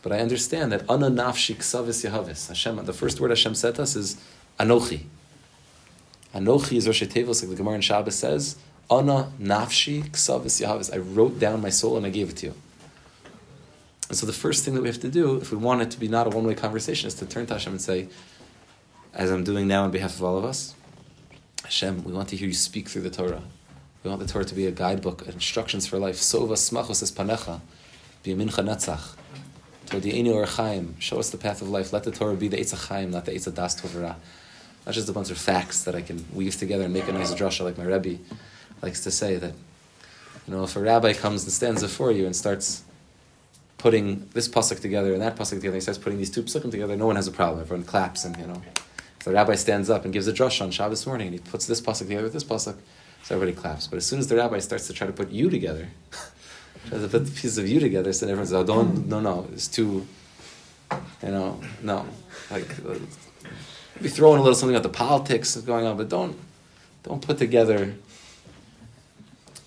But 0.03 0.11
I 0.11 0.19
understand 0.19 0.71
that 0.71 0.81
ana 0.89 1.09
nafshi 1.09 1.55
ksavis 1.55 2.07
yahavis. 2.07 2.47
Hashem, 2.47 2.83
the 2.85 2.93
first 2.93 3.19
word 3.19 3.31
Hashem 3.31 3.55
said 3.55 3.75
to 3.75 3.83
us 3.83 3.95
is 3.95 4.21
anochi. 4.59 5.05
Anochi 6.33 6.77
is 6.77 6.87
Rosh 6.87 7.03
Tevos, 7.03 7.41
like 7.41 7.49
the 7.49 7.55
Gemara 7.55 7.75
in 7.75 7.81
Shabbos 7.81 8.15
says, 8.15 8.57
ana 8.89 9.31
nafshi 9.39 10.09
ksavis 10.11 10.61
yahavis. 10.61 10.93
I 10.93 10.99
wrote 10.99 11.39
down 11.39 11.61
my 11.61 11.69
soul 11.69 11.97
and 11.97 12.05
I 12.05 12.09
gave 12.09 12.29
it 12.29 12.37
to 12.37 12.47
you. 12.47 12.53
And 14.09 14.17
so 14.17 14.25
the 14.25 14.33
first 14.33 14.63
thing 14.63 14.73
that 14.75 14.81
we 14.81 14.89
have 14.89 14.99
to 15.01 15.09
do, 15.09 15.37
if 15.37 15.51
we 15.51 15.57
want 15.57 15.81
it 15.81 15.91
to 15.91 15.99
be 15.99 16.07
not 16.07 16.27
a 16.27 16.29
one-way 16.29 16.53
conversation, 16.53 17.07
is 17.07 17.15
to 17.15 17.25
turn 17.25 17.45
to 17.47 17.53
Hashem 17.53 17.73
and 17.73 17.81
say, 17.81 18.09
as 19.13 19.31
I'm 19.31 19.43
doing 19.43 19.67
now 19.67 19.83
on 19.85 19.91
behalf 19.91 20.15
of 20.15 20.23
all 20.23 20.37
of 20.37 20.45
us, 20.45 20.75
Hashem, 21.63 22.03
we 22.03 22.11
want 22.11 22.29
to 22.29 22.35
hear 22.35 22.47
you 22.47 22.53
speak 22.53 22.89
through 22.89 23.03
the 23.03 23.09
Torah. 23.09 23.43
We 24.03 24.09
want 24.09 24.21
the 24.21 24.27
Torah 24.27 24.45
to 24.45 24.55
be 24.55 24.65
a 24.65 24.71
guidebook, 24.71 25.27
instructions 25.27 25.85
for 25.85 25.99
life. 25.99 26.15
Sova 26.15 26.53
smachos 26.53 27.03
es 27.03 27.11
panecha, 27.11 27.61
b'yamincha 28.23 28.63
netzach. 28.63 29.15
Show 30.99 31.19
us 31.19 31.29
the 31.31 31.37
path 31.37 31.61
of 31.61 31.67
life. 31.67 31.91
Let 31.91 32.05
the 32.05 32.11
Torah 32.11 32.35
be 32.35 32.47
the 32.47 32.55
Eitz 32.55 32.87
Chaim, 32.87 33.11
not 33.11 33.25
the 33.25 33.33
Eitz 33.33 33.53
Das 33.53 33.81
Tovara. 33.81 34.15
Not 34.85 34.95
just 34.95 35.09
a 35.09 35.11
bunch 35.11 35.29
of 35.29 35.37
facts 35.37 35.83
that 35.83 35.95
I 35.95 36.01
can 36.01 36.25
weave 36.33 36.55
together 36.55 36.85
and 36.85 36.93
make 36.93 37.09
a 37.09 37.11
nice 37.11 37.33
drasha 37.33 37.65
like 37.65 37.77
my 37.77 37.83
Rebbe 37.83 38.17
likes 38.81 39.03
to 39.03 39.11
say 39.11 39.35
that, 39.35 39.53
you 40.47 40.53
know, 40.53 40.63
if 40.63 40.77
a 40.77 40.79
rabbi 40.79 41.11
comes 41.11 41.43
and 41.43 41.51
stands 41.51 41.81
before 41.81 42.13
you 42.13 42.25
and 42.25 42.33
starts 42.33 42.83
putting 43.77 44.29
this 44.33 44.47
pasuk 44.47 44.79
together 44.79 45.11
and 45.11 45.21
that 45.21 45.35
pasuk 45.35 45.59
together, 45.59 45.75
he 45.75 45.81
starts 45.81 45.99
putting 45.99 46.17
these 46.17 46.31
two 46.31 46.43
pasukim 46.43 46.71
together, 46.71 46.95
no 46.95 47.05
one 47.05 47.17
has 47.17 47.27
a 47.27 47.31
problem. 47.31 47.59
Everyone 47.59 47.85
claps 47.85 48.23
and, 48.23 48.37
you 48.37 48.47
know. 48.47 48.61
If 49.19 49.25
the 49.25 49.33
rabbi 49.33 49.55
stands 49.55 49.89
up 49.89 50.05
and 50.05 50.13
gives 50.13 50.27
a 50.27 50.33
drush 50.33 50.61
on 50.61 50.71
Shabbos 50.71 51.05
morning 51.05 51.27
and 51.27 51.33
he 51.33 51.41
puts 51.41 51.67
this 51.67 51.81
pasuk 51.81 52.07
together 52.07 52.23
with 52.23 52.33
this 52.33 52.45
pasuk, 52.45 52.77
so 53.23 53.35
everybody 53.35 53.55
claps. 53.55 53.87
But 53.87 53.97
as 53.97 54.05
soon 54.05 54.19
as 54.19 54.27
the 54.27 54.35
rabbi 54.35 54.59
starts 54.59 54.87
to 54.87 54.93
try 54.93 55.07
to 55.07 55.13
put 55.13 55.29
you 55.29 55.49
together, 55.49 55.87
Tries 56.87 57.01
to 57.01 57.07
put 57.07 57.25
the 57.25 57.31
pieces 57.31 57.57
of 57.57 57.67
you 57.67 57.79
together, 57.79 58.11
so 58.11 58.25
everyone's 58.25 58.53
oh, 58.53 58.63
don't, 58.63 59.07
no, 59.07 59.19
no, 59.19 59.47
it's 59.53 59.67
too, 59.67 60.07
you 60.91 61.29
know, 61.29 61.61
no. 61.83 62.05
Like, 62.49 62.67
be 64.01 64.09
throwing 64.09 64.39
a 64.39 64.41
little 64.41 64.55
something 64.55 64.75
about 64.75 64.83
the 64.83 64.97
politics 64.97 65.55
going 65.57 65.85
on, 65.85 65.95
but 65.95 66.09
don't, 66.09 66.37
don't 67.03 67.21
put 67.21 67.37
together, 67.37 67.93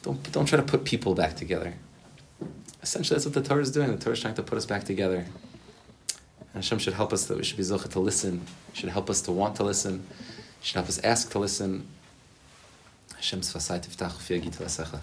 don't, 0.02 0.32
don't 0.32 0.46
try 0.46 0.56
to 0.56 0.64
put 0.64 0.84
people 0.84 1.14
back 1.14 1.36
together. 1.36 1.74
Essentially, 2.82 3.16
that's 3.16 3.24
what 3.24 3.34
the 3.34 3.42
Torah 3.42 3.62
is 3.62 3.70
doing. 3.70 3.92
The 3.92 3.96
Torah 3.96 4.14
is 4.14 4.20
trying 4.20 4.34
to 4.34 4.42
put 4.42 4.58
us 4.58 4.66
back 4.66 4.84
together. 4.84 5.24
And 6.52 6.62
Hashem 6.62 6.80
should 6.80 6.94
help 6.94 7.12
us 7.12 7.26
that 7.26 7.36
we 7.36 7.44
should 7.44 7.56
be 7.56 7.62
zocha 7.62 7.88
to 7.90 8.00
listen. 8.00 8.42
Should 8.74 8.90
help 8.90 9.08
us 9.08 9.22
to 9.22 9.32
want 9.32 9.56
to 9.56 9.64
listen. 9.64 10.06
Should 10.60 10.74
help 10.74 10.88
us 10.88 10.98
ask 10.98 11.30
to 11.30 11.38
listen. 11.38 11.86
Hashem 13.24 13.40
sfasai 13.40 13.80
tiftach 13.80 14.18
fi 14.20 14.34
yagit 14.34 14.56
v'asecha. 14.60 15.00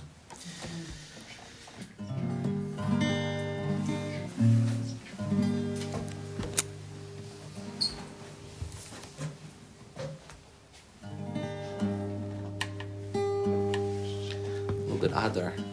A 14.69 14.83
little 14.83 14.97
bit 15.01 15.13
adar. 15.15 15.70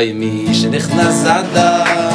אוי 0.00 0.12
מי 0.12 0.54
שנכנס 0.54 1.26
אדם 1.26 2.09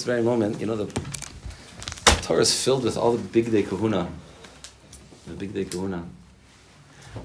this 0.00 0.06
very 0.06 0.22
moment, 0.22 0.58
you 0.58 0.66
know, 0.66 0.76
the 0.76 0.86
Torah 2.22 2.40
is 2.40 2.64
filled 2.64 2.84
with 2.84 2.96
all 2.96 3.12
the 3.12 3.22
big 3.22 3.52
day 3.52 3.62
kahuna. 3.62 4.08
The 5.26 5.34
big 5.34 5.52
day 5.52 5.66
kahuna. 5.66 6.06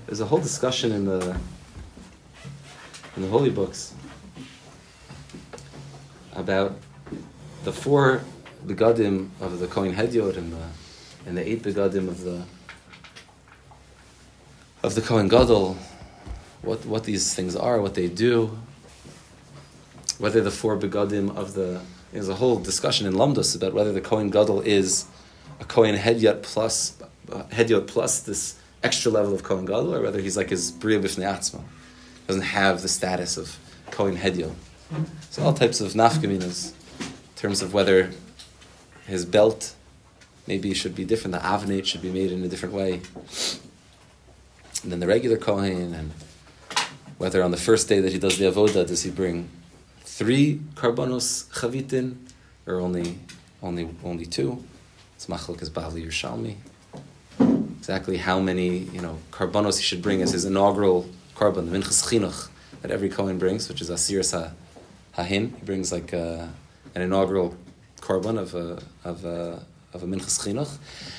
There's 0.05 0.19
a 0.19 0.25
whole 0.25 0.39
discussion 0.39 0.91
in 0.91 1.05
the 1.05 1.39
in 3.15 3.21
the 3.21 3.29
holy 3.29 3.49
books 3.49 3.93
about 6.33 6.77
the 7.63 7.71
four 7.71 8.21
begadim 8.67 9.29
of 9.39 9.59
the 9.61 9.67
Kohen 9.67 9.95
Hedyot 9.95 10.35
and 10.35 10.51
the 10.51 10.67
and 11.25 11.37
the 11.37 11.49
eight 11.49 11.63
begadim 11.63 12.09
of 12.09 12.25
the 12.25 12.43
of 14.83 14.95
the 14.95 15.01
Kohen 15.01 15.29
Gadol, 15.29 15.77
what 16.61 16.85
what 16.85 17.05
these 17.05 17.33
things 17.33 17.55
are, 17.55 17.79
what 17.79 17.95
they 17.95 18.09
do, 18.09 18.59
whether 20.17 20.41
the 20.41 20.51
four 20.51 20.77
begadim 20.77 21.33
of 21.37 21.53
the 21.53 21.79
there's 22.15 22.29
a 22.29 22.35
whole 22.35 22.57
discussion 22.57 23.05
in 23.05 23.13
Lamdos 23.13 23.57
about 23.57 23.73
whether 23.73 23.91
the 23.91 23.99
Kohen 23.99 24.29
Gadol 24.29 24.61
is 24.61 25.05
a 25.59 25.65
Kohen 25.65 25.97
Hedyot 25.97 26.43
plus 26.43 26.97
uh, 27.29 27.43
Hedyot 27.51 27.87
plus 27.87 28.21
this 28.21 28.57
extra 28.83 29.11
level 29.11 29.33
of 29.33 29.43
Kohen 29.43 29.65
Gadol, 29.65 29.93
or 29.93 30.01
whether 30.01 30.21
he's 30.21 30.37
like 30.37 30.49
his 30.49 30.71
Bria 30.71 30.97
B'fnei 30.97 31.25
Atzma, 31.25 31.61
doesn't 32.25 32.43
have 32.43 32.81
the 32.81 32.87
status 32.87 33.35
of 33.35 33.59
Kohen 33.91 34.15
Hedyot. 34.15 34.53
So 35.29 35.43
all 35.43 35.53
types 35.53 35.81
of 35.81 35.91
nafkaminas 35.91 36.71
in 37.01 37.11
terms 37.35 37.61
of 37.61 37.73
whether 37.73 38.11
his 39.07 39.25
belt 39.25 39.75
maybe 40.47 40.73
should 40.73 40.95
be 40.95 41.03
different, 41.03 41.33
the 41.33 41.39
avnate 41.39 41.85
should 41.85 42.01
be 42.01 42.11
made 42.11 42.31
in 42.31 42.41
a 42.45 42.47
different 42.47 42.73
way 42.73 43.01
than 44.85 45.01
the 45.01 45.07
regular 45.07 45.35
Kohen, 45.35 45.93
and 45.93 46.11
whether 47.17 47.43
on 47.43 47.51
the 47.51 47.57
first 47.57 47.89
day 47.89 47.99
that 47.99 48.13
he 48.13 48.19
does 48.19 48.37
the 48.37 48.45
avoda 48.45 48.87
does 48.87 49.03
he 49.03 49.11
bring 49.11 49.49
three 50.15 50.61
karbanos 50.75 51.49
chavitin 51.51 52.15
or 52.65 52.79
only 52.79 53.19
only 53.61 53.89
only 54.01 54.25
two. 54.25 54.63
It's 55.15 55.25
machlokes 55.25 55.69
bavli 55.69 56.05
Yerushalmi. 56.05 56.55
exactly 57.77 58.15
how 58.15 58.39
many 58.39 58.69
you 58.95 59.01
know 59.01 59.17
karbanos 59.31 59.77
he 59.77 59.83
should 59.83 60.01
bring 60.01 60.21
as 60.21 60.31
his 60.31 60.45
inaugural 60.45 61.05
karban, 61.35 61.69
the 61.69 61.77
minchas 61.77 62.01
chinuch 62.07 62.47
that 62.81 62.91
every 62.91 63.09
Kohen 63.09 63.37
brings, 63.37 63.67
which 63.67 63.81
is 63.81 63.89
asir 63.89 64.23
sa 64.23 64.51
hahin. 65.17 65.53
He 65.59 65.65
brings 65.65 65.91
like 65.91 66.13
uh, 66.13 66.47
an 66.95 67.01
inaugural 67.01 67.53
karban 67.99 68.39
of 68.39 68.55
a 68.55 68.81
of 69.03 69.25
a 69.25 69.65
of 69.93 70.01
a 70.01 70.07
minchas 70.07 70.39
chinuch, 70.39 70.77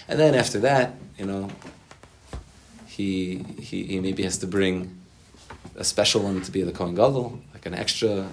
and 0.09 0.19
then 0.19 0.35
after 0.35 0.59
that, 0.61 0.95
you 1.19 1.27
know, 1.27 1.51
he 2.87 3.45
he, 3.61 3.85
he 3.85 4.01
maybe 4.01 4.23
has 4.23 4.39
to 4.39 4.47
bring 4.47 4.99
a 5.77 5.85
special 5.85 6.23
one 6.23 6.41
to 6.41 6.51
be 6.51 6.63
the 6.63 6.73
Kohen 6.73 6.95
Gadol, 6.95 7.39
like 7.53 7.67
an 7.67 7.75
extra, 7.75 8.27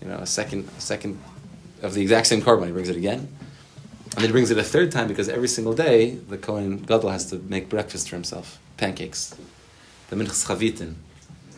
you 0.00 0.08
know, 0.08 0.16
a 0.16 0.26
second 0.26 0.68
a 0.76 0.80
second 0.80 1.18
of 1.82 1.94
the 1.94 2.02
exact 2.02 2.26
same 2.26 2.42
karban. 2.42 2.66
He 2.66 2.72
brings 2.72 2.88
it 2.88 2.96
again. 2.96 3.28
And 4.16 4.24
then 4.24 4.26
he 4.26 4.32
brings 4.32 4.50
it 4.50 4.58
a 4.58 4.64
third 4.64 4.90
time 4.90 5.06
because 5.06 5.28
every 5.28 5.46
single 5.46 5.72
day 5.72 6.10
the 6.10 6.36
Kohen 6.36 6.78
Gadol 6.78 7.10
has 7.10 7.30
to 7.30 7.36
make 7.36 7.68
breakfast 7.68 8.08
for 8.08 8.16
himself, 8.16 8.58
pancakes, 8.76 9.36
the 10.08 10.16
minchas 10.16 10.46
chavitin, 10.46 10.94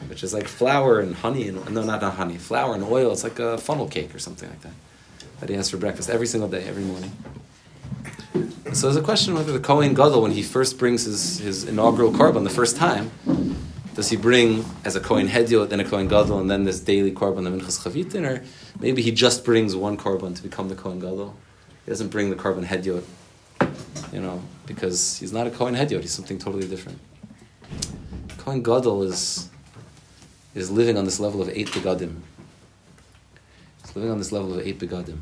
which 0.09 0.23
is 0.23 0.35
like 0.35 0.47
flour 0.47 1.01
and 1.01 1.15
honey 1.15 1.49
and 1.49 1.73
no, 1.73 1.83
not, 1.83 2.03
honey, 2.03 2.37
flour 2.37 2.75
and 2.75 2.85
oil. 2.85 3.11
It's 3.13 3.25
like 3.25 3.39
a 3.39 3.57
funnel 3.57 3.89
cake 3.89 4.15
or 4.15 4.19
something 4.19 4.51
like 4.51 4.61
that 4.63 4.75
that 5.43 5.49
he 5.49 5.57
has 5.57 5.69
for 5.69 5.77
breakfast 5.77 6.09
every 6.09 6.27
single 6.29 6.49
day, 6.49 6.63
every 6.69 6.85
morning. 6.85 7.11
so 8.73 8.87
there's 8.87 8.95
a 8.95 9.03
question 9.03 9.35
whether 9.35 9.53
the 9.53 9.59
Kohen 9.59 9.93
Gadol, 9.93 10.23
when 10.23 10.31
he 10.31 10.43
first 10.43 10.79
brings 10.79 11.03
his, 11.03 11.39
his 11.39 11.65
inaugural 11.65 12.13
korban 12.13 12.45
the 12.45 12.51
first 12.51 12.77
time, 12.77 13.11
does 13.95 14.09
he 14.09 14.17
bring 14.17 14.65
as 14.85 14.97
a 14.97 15.01
Kohen 15.01 15.29
Hediot, 15.29 15.69
then 15.69 15.81
a 15.81 15.85
Kohen 15.85 16.09
Gadol, 16.09 16.41
and 16.41 16.51
then 16.51 16.65
this 16.65 16.81
daily 16.81 17.13
korban, 17.13 17.45
the 17.45 17.51
Minchas 17.51 17.83
Chavitin, 17.83 18.27
or 18.27 18.45
maybe 18.81 19.03
he 19.03 19.13
just 19.13 19.45
brings 19.45 19.77
one 19.77 19.97
korban 19.97 20.35
to 20.35 20.43
become 20.43 20.69
the 20.69 20.75
Kohen 20.75 20.99
Gadol? 20.99 21.35
He 21.85 21.91
doesn't 21.91 22.09
bring 22.09 22.31
the 22.31 22.37
korban 22.37 22.65
Hediot, 22.65 23.05
you 24.13 24.21
know, 24.21 24.43
because 24.67 25.19
he's 25.19 25.33
not 25.33 25.47
a 25.47 25.51
Kohen 25.51 25.75
Hediot, 25.75 26.01
he's 26.01 26.13
something 26.13 26.39
totally 26.39 26.67
different. 26.67 26.99
Kohen 28.39 28.63
Gadol 28.63 29.03
is, 29.03 29.51
is 30.55 30.71
living 30.71 30.97
on 30.97 31.05
this 31.05 31.21
level 31.21 31.43
of 31.43 31.51
eight 31.51 31.69
begadim. 31.69 32.21
He's 33.83 33.95
living 33.95 34.11
on 34.11 34.19
this 34.19 34.33
level 34.33 34.55
of 34.55 34.67
eight 34.67 34.79
begadim. 34.79 35.19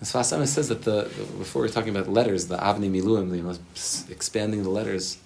As 0.00 0.12
Sfas 0.12 0.36
Emes 0.36 0.48
says 0.48 0.68
that 0.68 0.82
the, 0.82 1.10
before 1.38 1.62
we 1.62 1.68
are 1.68 1.70
talking 1.70 1.94
about 1.94 2.08
letters, 2.08 2.48
the 2.48 2.56
Avnei 2.56 2.90
Miluim, 2.90 3.58
expanding 4.10 4.62
the 4.62 4.70
letters. 4.70 5.18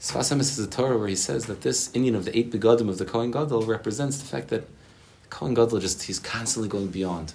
Sfas 0.00 0.34
Emes 0.34 0.40
is 0.40 0.58
a 0.58 0.66
Torah 0.66 0.96
where 0.96 1.08
he 1.08 1.14
says 1.14 1.44
that 1.44 1.60
this 1.60 1.90
inyan 1.90 2.14
of 2.14 2.24
the 2.24 2.36
eight 2.36 2.50
begadim 2.50 2.88
of 2.88 2.96
the 2.96 3.04
Kohen 3.04 3.30
Gadol 3.30 3.66
represents 3.66 4.16
the 4.16 4.24
fact 4.24 4.48
that 4.48 4.66
Kohen 5.28 5.52
Gadol 5.52 5.78
just 5.78 6.04
he's 6.04 6.18
constantly 6.18 6.70
going 6.70 6.86
beyond. 6.86 7.34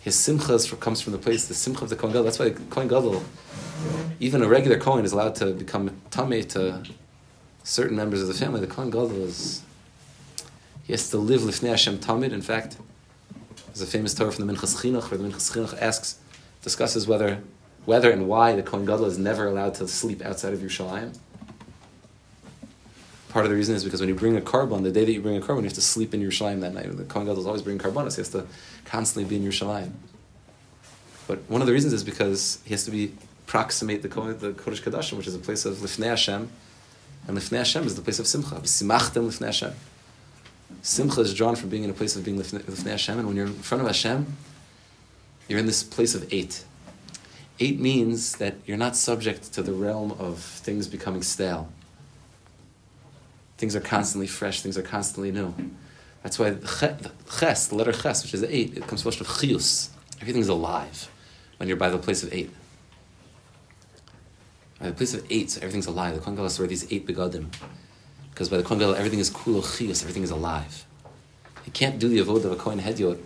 His 0.00 0.18
simcha 0.18 0.58
comes 0.76 1.02
from 1.02 1.12
the 1.12 1.18
place, 1.18 1.46
the 1.46 1.52
simcha 1.52 1.84
of 1.84 1.90
the 1.90 1.96
Kohen 1.96 2.12
Gadol. 2.12 2.24
That's 2.24 2.38
why 2.38 2.50
Kohen 2.70 2.88
Gadol, 2.88 3.22
even 4.20 4.42
a 4.42 4.48
regular 4.48 4.78
Kohen, 4.78 5.04
is 5.04 5.12
allowed 5.12 5.34
to 5.34 5.52
become 5.52 5.90
tamei 6.10 6.48
to 6.48 6.82
certain 7.62 7.94
members 7.94 8.22
of 8.22 8.28
the 8.28 8.34
family. 8.34 8.60
The 8.60 8.66
Kohen 8.66 8.88
Gadol 8.88 9.22
is 9.24 9.62
he 10.84 10.94
has 10.94 11.10
to 11.10 11.18
live 11.18 11.42
lifnei 11.42 11.68
Hashem 11.68 11.98
tamid. 11.98 12.32
In 12.32 12.40
fact, 12.40 12.78
there's 13.66 13.82
a 13.82 13.86
famous 13.86 14.14
Torah 14.14 14.32
from 14.32 14.46
the 14.46 14.52
Minchas 14.52 14.80
Chinuch 14.80 15.10
where 15.10 15.18
the 15.18 15.28
Minchas 15.28 15.52
Chinuch 15.52 15.78
asks, 15.78 16.18
discusses 16.62 17.06
whether, 17.06 17.42
whether 17.84 18.10
and 18.10 18.28
why 18.28 18.54
the 18.54 18.62
Kohen 18.62 18.86
Gadol 18.86 19.06
is 19.06 19.18
never 19.18 19.46
allowed 19.46 19.74
to 19.74 19.88
sleep 19.88 20.22
outside 20.22 20.52
of 20.52 20.60
Yerushalayim. 20.60 21.16
Part 23.30 23.46
of 23.46 23.50
the 23.50 23.56
reason 23.56 23.74
is 23.74 23.82
because 23.82 24.00
when 24.00 24.08
you 24.08 24.14
bring 24.14 24.36
a 24.36 24.40
korban, 24.40 24.82
the 24.82 24.92
day 24.92 25.04
that 25.04 25.12
you 25.12 25.22
bring 25.22 25.36
a 25.36 25.40
korban, 25.40 25.58
you 25.58 25.64
have 25.64 25.72
to 25.72 25.80
sleep 25.80 26.12
in 26.12 26.20
Yerushalayim 26.20 26.60
that 26.60 26.74
night. 26.74 26.96
The 26.96 27.04
Kohen 27.04 27.26
Gadol 27.26 27.40
is 27.40 27.46
always 27.46 27.62
bringing 27.62 27.80
korbanos; 27.80 28.16
he 28.16 28.20
has 28.20 28.28
to 28.30 28.46
constantly 28.84 29.28
be 29.28 29.42
in 29.42 29.50
Yerushalayim. 29.50 29.90
But 31.26 31.38
one 31.48 31.60
of 31.60 31.66
the 31.66 31.72
reasons 31.72 31.92
is 31.92 32.04
because 32.04 32.60
he 32.64 32.70
has 32.70 32.84
to 32.84 32.90
be 32.90 33.14
proximate 33.46 34.02
the 34.02 34.08
the 34.08 34.52
Kodesh 34.52 34.82
Kadashim, 34.82 35.16
which 35.16 35.26
is 35.26 35.34
a 35.34 35.38
place 35.38 35.64
of 35.64 35.76
Lifnei 35.76 36.08
Hashem, 36.08 36.50
and 37.26 37.38
Lifnei 37.38 37.58
Hashem 37.58 37.86
is 37.86 37.94
the 37.94 38.02
place 38.02 38.18
of 38.18 38.26
Simcha. 38.26 38.56
Simachtem 38.56 39.26
Lifnei 39.26 39.46
Hashem. 39.46 39.72
Simcha 40.82 41.20
is 41.20 41.34
drawn 41.34 41.54
from 41.56 41.68
being 41.68 41.84
in 41.84 41.90
a 41.90 41.94
place 41.94 42.16
of 42.16 42.24
being 42.24 42.38
Lifnei 42.38 42.90
Hashem, 42.90 43.18
and 43.18 43.26
when 43.26 43.36
you're 43.36 43.46
in 43.46 43.54
front 43.54 43.80
of 43.80 43.86
Hashem, 43.86 44.26
you're 45.48 45.58
in 45.58 45.66
this 45.66 45.82
place 45.82 46.14
of 46.14 46.32
eight. 46.32 46.64
Eight 47.62 47.78
means 47.78 48.38
that 48.38 48.56
you're 48.66 48.76
not 48.76 48.96
subject 48.96 49.52
to 49.52 49.62
the 49.62 49.72
realm 49.72 50.10
of 50.18 50.40
things 50.40 50.88
becoming 50.88 51.22
stale. 51.22 51.68
Things 53.56 53.76
are 53.76 53.80
constantly 53.80 54.26
fresh, 54.26 54.62
things 54.62 54.76
are 54.76 54.82
constantly 54.82 55.30
new. 55.30 55.54
That's 56.24 56.40
why 56.40 56.50
the 56.50 57.12
ches, 57.38 57.68
the 57.68 57.76
letter 57.76 57.92
ches, 57.92 58.24
which 58.24 58.34
is 58.34 58.42
eight, 58.42 58.76
it 58.76 58.88
comes 58.88 59.02
from 59.02 59.12
chius. 59.12 59.90
Everything's 60.20 60.48
alive 60.48 61.08
when 61.58 61.68
you're 61.68 61.78
by 61.78 61.88
the 61.88 61.98
place 61.98 62.24
of 62.24 62.34
eight. 62.34 62.50
By 64.80 64.86
the 64.86 64.92
place 64.92 65.14
of 65.14 65.24
eight, 65.30 65.52
so 65.52 65.60
everything's 65.60 65.86
alive. 65.86 66.14
The 66.14 66.20
Kohen 66.20 66.34
Gadol 66.34 66.50
where 66.58 66.66
these 66.66 66.92
eight 66.92 67.06
begadim. 67.06 67.46
Because 68.30 68.48
by 68.48 68.56
the 68.56 68.64
Kohen 68.64 68.82
everything 68.82 69.20
is 69.20 69.30
kulo 69.30 69.62
chius, 69.62 70.02
everything 70.02 70.24
is 70.24 70.32
alive. 70.32 70.84
You 71.64 71.70
can't 71.70 72.00
do 72.00 72.08
the 72.08 72.18
avodah 72.18 72.46
of 72.46 72.52
a 72.52 72.56
Kohen 72.56 72.80
Hediot 72.80 73.20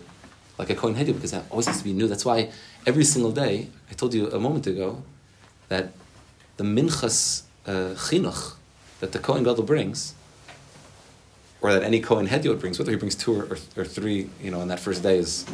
like 0.57 0.69
a 0.69 0.75
Kohen 0.75 0.95
Hediot 0.95 1.15
because 1.15 1.31
that 1.31 1.45
always 1.49 1.67
has 1.67 1.77
to 1.79 1.83
be 1.83 1.93
new. 1.93 2.07
That's 2.07 2.25
why 2.25 2.51
every 2.85 3.03
single 3.03 3.31
day, 3.31 3.69
I 3.89 3.93
told 3.93 4.13
you 4.13 4.29
a 4.31 4.39
moment 4.39 4.67
ago, 4.67 5.03
that 5.69 5.91
the 6.57 6.63
minchas 6.63 7.43
uh, 7.65 7.93
chinuch 7.95 8.55
that 8.99 9.11
the 9.11 9.19
Kohen 9.19 9.43
Gadol 9.43 9.63
brings 9.63 10.15
or 11.61 11.73
that 11.73 11.83
any 11.83 11.99
Kohen 11.99 12.27
Hediot 12.27 12.59
brings, 12.59 12.79
whether 12.79 12.91
he 12.91 12.97
brings 12.97 13.15
two 13.15 13.35
or, 13.35 13.43
or, 13.45 13.57
or, 13.77 13.85
three, 13.85 14.29
you 14.41 14.51
know, 14.51 14.59
on 14.59 14.67
that 14.67 14.79
first 14.79 15.03
day 15.03 15.17
is, 15.17 15.45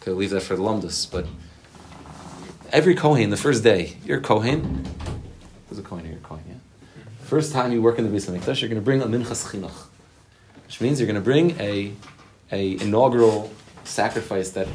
okay, 0.00 0.10
leave 0.10 0.30
that 0.30 0.42
for 0.42 0.56
the 0.56 0.62
Lumdus, 0.62 1.10
but 1.10 1.26
every 2.72 2.94
Kohen, 2.94 3.30
the 3.30 3.36
first 3.36 3.62
day, 3.62 3.96
you're 4.04 4.20
Kohen, 4.20 4.86
who's 5.68 5.78
a 5.78 5.82
Kohen, 5.82 6.06
you're 6.06 6.16
a 6.16 6.20
Kohen, 6.20 6.42
yeah? 6.48 6.54
First 7.20 7.52
time 7.52 7.72
you 7.72 7.82
work 7.82 7.98
in 7.98 8.10
the 8.10 8.16
Beis 8.16 8.30
HaMikdash, 8.30 8.60
you're 8.60 8.68
going 8.68 8.80
to 8.80 8.84
bring 8.84 9.02
a 9.02 9.06
Minchas 9.06 9.50
Chinuch, 9.50 9.88
which 10.64 10.80
means 10.80 11.00
you're 11.00 11.06
going 11.06 11.16
to 11.16 11.20
bring 11.20 11.58
a, 11.60 11.92
a 12.50 12.80
inaugural 12.80 13.50
sacrifice 13.86 14.50
that 14.50 14.68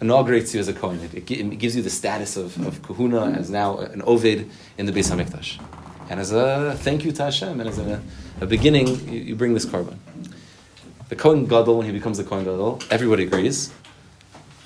inaugurates 0.00 0.54
you 0.54 0.60
as 0.60 0.68
a 0.68 0.72
Kohen. 0.72 1.00
It, 1.00 1.30
it, 1.30 1.58
gives 1.58 1.76
you 1.76 1.82
the 1.82 1.90
status 1.90 2.36
of, 2.36 2.58
of 2.66 2.82
Kahuna 2.82 3.32
as 3.32 3.50
now 3.50 3.78
an 3.78 4.02
Ovid 4.02 4.50
in 4.76 4.86
the 4.86 4.92
Beis 4.92 5.10
HaMikdash. 5.10 5.60
And 6.10 6.20
as 6.20 6.32
a 6.32 6.76
thank 6.78 7.04
you 7.04 7.12
to 7.12 7.24
Hashem, 7.24 7.60
and 7.60 7.68
as 7.68 7.78
a, 7.78 8.02
a 8.40 8.46
beginning, 8.46 8.88
you, 9.10 9.20
you, 9.20 9.36
bring 9.36 9.54
this 9.54 9.64
korban. 9.64 9.96
The 11.08 11.16
Kohen 11.16 11.46
Gadol, 11.46 11.78
when 11.78 11.86
he 11.86 11.92
becomes 11.92 12.18
the 12.18 12.24
Kohen 12.24 12.44
Gadol, 12.44 12.80
everybody 12.90 13.22
agrees, 13.24 13.72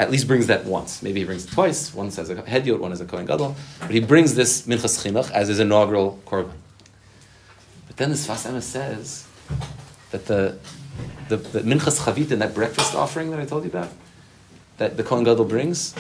at 0.01 0.11
least 0.11 0.27
brings 0.27 0.49
that 0.49 0.65
once. 0.65 1.03
Maybe 1.03 1.21
he 1.21 1.27
brings 1.27 1.45
it 1.45 1.53
twice, 1.53 1.95
one 1.95 2.11
says 2.11 2.31
a 2.31 2.37
Hediot, 2.37 2.81
one 2.81 2.93
as 2.93 3.01
a 3.01 3.05
Kohen 3.05 3.27
Gadol, 3.27 3.55
but 3.81 3.91
he 3.91 4.01
brings 4.01 4.35
this 4.35 4.67
Minchas 4.67 5.05
Chinuch 5.05 5.31
as 5.31 5.49
his 5.49 5.61
inaugural 5.61 6.21
korban. 6.27 6.53
But 7.87 7.97
then 7.97 8.11
the 8.11 8.17
Sfas 8.17 8.63
says 8.63 9.27
that 10.11 10.27
the, 10.27 10.59
the, 11.29 11.37
the 11.37 11.61
Minchas 11.61 12.01
Chavit 12.01 12.31
and 12.31 12.41
that 12.43 12.55
breakfast 12.55 12.95
offering 12.95 13.31
that 13.31 13.41
I 13.41 13.45
told 13.45 13.65
you 13.65 13.71
about, 13.71 13.91
that 14.79 14.97
the 14.97 15.03
Kohen 15.03 15.25
Gadol 15.25 15.45
brings, 15.45 15.95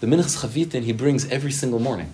the 0.00 0.06
Minchas 0.06 0.42
Chavitin 0.42 0.82
he 0.82 0.92
brings 0.92 1.28
every 1.28 1.52
single 1.52 1.78
morning. 1.78 2.10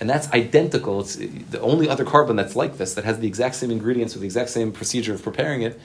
And 0.00 0.08
that's 0.08 0.32
identical. 0.32 1.00
It's 1.00 1.16
the 1.16 1.60
only 1.60 1.88
other 1.88 2.06
korban 2.06 2.36
that's 2.36 2.56
like 2.56 2.78
this, 2.78 2.94
that 2.94 3.04
has 3.04 3.20
the 3.20 3.26
exact 3.26 3.54
same 3.56 3.70
ingredients 3.70 4.14
with 4.14 4.22
the 4.22 4.26
exact 4.26 4.48
same 4.48 4.72
procedure 4.72 5.12
of 5.12 5.22
preparing 5.22 5.60
it, 5.60 5.78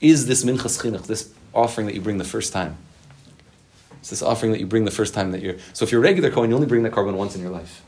is 0.00 0.26
this 0.26 0.44
minchas 0.44 0.80
chinuch, 0.82 1.06
this 1.06 1.32
offering 1.54 1.86
that 1.86 1.94
you 1.94 2.00
bring 2.00 2.18
the 2.18 2.24
first 2.24 2.52
time. 2.52 2.76
It's 4.00 4.10
this 4.10 4.22
offering 4.22 4.52
that 4.52 4.60
you 4.60 4.66
bring 4.66 4.84
the 4.84 4.90
first 4.90 5.12
time 5.12 5.32
that 5.32 5.42
you're. 5.42 5.56
So 5.74 5.84
if 5.84 5.92
you're 5.92 6.00
a 6.00 6.04
regular 6.04 6.30
Kohen, 6.30 6.50
you 6.50 6.56
only 6.56 6.68
bring 6.68 6.82
that 6.84 6.92
korban 6.92 7.14
once 7.14 7.34
in 7.34 7.42
your 7.42 7.50
life. 7.50 7.82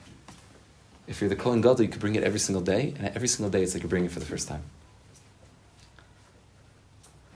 If 1.07 1.21
you're 1.21 1.31
the 1.31 1.37
Kohen 1.37 1.61
Gadol, 1.61 1.83
you 1.83 1.89
could 1.89 2.01
bring 2.01 2.15
it 2.15 2.25
every 2.25 2.41
single 2.41 2.63
day, 2.63 2.95
and 2.99 3.09
every 3.15 3.29
single 3.29 3.51
day 3.51 3.63
it's 3.63 3.75
like 3.75 3.83
you're 3.83 3.89
bringing 3.89 4.11
it 4.11 4.13
for 4.13 4.21
the 4.21 4.27
first 4.27 4.49
time. 4.49 4.63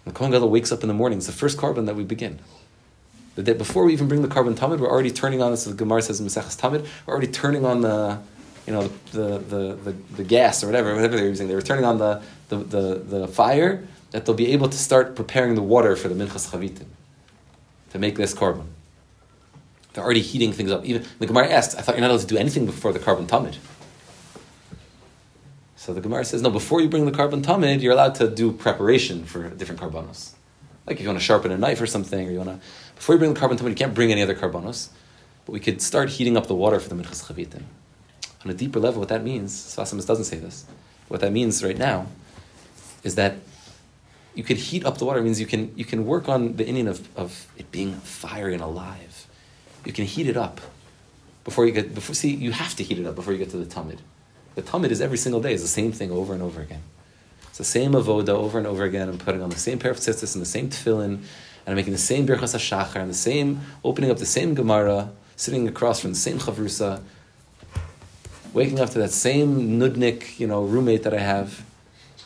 The 0.05 0.13
Kohen 0.13 0.31
Gadol 0.33 0.51
wakes 0.51 0.71
up 0.71 0.83
in 0.83 0.89
the 0.89 0.95
morning, 0.95 1.19
it's 1.19 1.27
the 1.27 1.33
first 1.33 1.57
korban 1.57 1.87
that 1.87 1.97
we 1.97 2.05
begin. 2.05 2.39
The 3.37 3.43
day 3.43 3.55
before 3.55 3.85
we 3.85 3.93
even 3.93 4.07
bring 4.07 4.23
the 4.23 4.29
korban 4.29 4.55
tamid, 4.55 4.79
we're 4.79 4.91
already 4.91 5.11
turning 5.11 5.43
on, 5.43 5.51
this 5.51 5.65
the 5.65 5.75
Gemara 5.75 6.03
says 6.03 6.21
in 6.21 6.27
Maseches 6.27 6.61
Tamid, 6.61 6.87
we're 7.07 7.13
already 7.13 7.27
turning 7.27 7.65
on 7.65 7.81
the, 7.81 8.21
you 8.67 8.73
know, 8.73 8.89
the, 9.13 9.39
the, 9.39 9.75
the, 9.75 9.93
the, 10.17 10.25
gas 10.25 10.63
or 10.63 10.67
whatever, 10.67 10.95
whatever 10.95 11.17
they're 11.17 11.27
using. 11.27 11.49
They 11.49 11.55
were 11.55 11.63
turning 11.63 11.85
on 11.85 11.99
the, 11.99 12.23
the, 12.49 12.57
the, 12.57 12.95
the 13.19 13.29
fire 13.29 13.83
that 14.13 14.25
they'll 14.25 14.37
be 14.37 14.53
able 14.53 14.69
to 14.69 14.79
start 14.79 15.17
preparing 15.17 15.57
the 15.57 15.63
water 15.63 15.97
for 15.97 16.09
the 16.09 16.15
minchas 16.15 16.53
chavitim 16.53 16.87
to 17.91 17.99
make 17.99 18.17
this 18.17 18.35
korban. 18.35 18.67
They're 19.93 20.05
already 20.05 20.21
heating 20.21 20.53
things 20.53 20.71
up. 20.71 20.85
Even 20.85 21.05
the 21.19 21.27
Gemara 21.27 21.49
asks, 21.49 21.75
I 21.75 21.83
thought 21.83 21.97
you're 21.97 22.03
not 22.03 22.11
allowed 22.11 22.21
to 22.21 22.27
do 22.27 22.37
anything 22.37 22.67
before 22.67 22.93
the 22.93 22.99
korban 22.99 23.27
tamid. 23.27 23.57
So 25.85 25.93
the 25.93 26.01
Gemara 26.01 26.25
says, 26.25 26.41
no, 26.41 26.49
before 26.49 26.81
you 26.81 26.89
bring 26.89 27.05
the 27.05 27.13
korban 27.13 27.43
tamid, 27.43 27.83
you're 27.83 27.93
allowed 27.93 28.15
to 28.15 28.27
do 28.27 28.53
preparation 28.53 29.27
for 29.27 29.51
different 29.51 29.83
korbanos. 29.83 30.33
Like 30.87 30.97
if 30.97 31.03
you 31.03 31.09
want 31.09 31.19
to 31.19 31.25
sharpen 31.25 31.53
a 31.53 31.59
knife 31.59 31.79
or 31.79 31.87
something, 31.87 32.27
or 32.27 32.31
you 32.31 32.39
want 32.39 32.49
to, 32.49 32.67
before 32.97 33.17
you 33.17 33.19
bring 33.19 33.35
the 33.35 33.41
korban 33.41 33.59
tamid, 33.59 33.69
you 33.69 33.75
can't 33.75 33.93
bring 33.93 34.11
any 34.11 34.23
other 34.23 34.35
korbanos, 34.35 34.89
But 35.45 35.53
we 35.53 35.61
could 35.61 35.83
start 35.83 36.09
heating 36.09 36.39
up 36.39 36.47
the 36.47 36.55
water 36.55 36.81
for 36.81 36.89
the 36.89 36.95
minchas 36.95 37.27
chavitim 37.27 37.65
on 38.45 38.51
a 38.51 38.55
deeper 38.55 38.79
level, 38.79 39.01
what 39.01 39.09
that 39.09 39.23
means, 39.23 39.53
Sfas 39.53 39.95
Emes 39.95 40.07
doesn't 40.07 40.25
say 40.25 40.39
this. 40.39 40.65
What 41.09 41.21
that 41.21 41.33
means 41.33 41.63
right 41.63 41.77
now 41.77 42.07
is 43.03 43.15
that 43.17 43.37
you 44.35 44.43
could 44.43 44.57
heat 44.57 44.85
up 44.85 44.99
the 44.99 45.05
water. 45.05 45.21
It 45.21 45.25
means 45.25 45.39
you 45.39 45.47
can 45.47 45.73
you 45.77 45.85
can 45.85 46.07
work 46.07 46.29
on 46.29 46.57
the 46.57 46.65
inyan 46.65 46.89
of, 46.89 47.09
of 47.17 47.47
it 47.57 47.71
being 47.71 47.95
fiery 47.95 48.55
and 48.55 48.63
alive. 48.63 49.27
you 49.85 49.93
can 49.93 50.05
heat 50.05 50.27
it 50.27 50.37
up 50.37 50.61
before 51.45 51.67
you 51.67 51.73
get 51.73 51.95
before 51.95 52.15
see 52.15 52.35
you 52.35 52.53
have 52.53 52.75
to 52.77 52.83
heat 52.83 52.99
it 52.99 53.07
up 53.07 53.15
before 53.15 53.33
you 53.33 53.39
get 53.39 53.51
to 53.51 53.57
the 53.57 53.67
tamid. 53.67 53.99
The 54.55 54.63
tamid 54.63 54.91
is 54.91 55.01
every 55.01 55.19
single 55.19 55.41
day 55.41 55.53
is 55.53 55.63
the 55.63 55.69
same 55.69 55.93
thing 55.93 56.11
over 56.11 56.33
and 56.33 56.43
over 56.43 56.61
again. 56.61 56.83
It's 57.49 57.59
the 57.59 57.65
same 57.65 57.93
avoda 57.93 58.31
over 58.31 58.59
and 58.59 58.67
over 58.67 58.85
again. 58.85 59.09
I'm 59.09 59.19
putting 59.19 59.43
on 59.43 59.51
the 59.51 59.59
same 59.59 59.79
pair 59.79 59.91
of 59.91 59.99
tzitzis 59.99 60.35
and 60.35 60.43
the 60.43 60.47
same 60.47 60.71
tefillin, 60.71 61.05
and 61.05 61.23
I'm 61.67 61.77
making 61.77 61.93
the 61.93 61.99
same 61.99 62.27
birchas 62.27 62.55
hashachar 62.55 62.97
and 62.97 63.11
the 63.11 63.15
same 63.15 63.61
opening 63.85 64.11
up 64.11 64.19
the 64.19 64.27
same 64.27 64.55
gemara, 64.55 65.11
sitting 65.37 65.67
across 65.67 66.01
from 66.01 66.11
the 66.11 66.19
same 66.19 66.39
chavrusa, 66.39 67.03
waking 68.53 68.81
up 68.81 68.91
to 68.91 68.99
that 68.99 69.11
same 69.11 69.79
nudnik, 69.79 70.39
you 70.39 70.47
know, 70.47 70.65
roommate 70.65 71.03
that 71.03 71.15
I 71.15 71.21
have, 71.21 71.65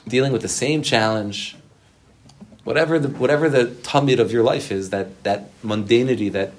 dealing 0.07 0.33
with 0.33 0.43
the 0.43 0.49
same 0.49 0.83
challenge. 0.83 1.57
Whatever 2.65 2.99
the 2.99 3.09
whatever 3.09 3.49
the 3.49 3.67
tamid 3.67 4.19
of 4.19 4.31
your 4.31 4.43
life 4.43 4.71
is, 4.71 4.91
that 4.91 5.23
that 5.25 5.51
mundanity, 5.63 6.31
that 6.33 6.53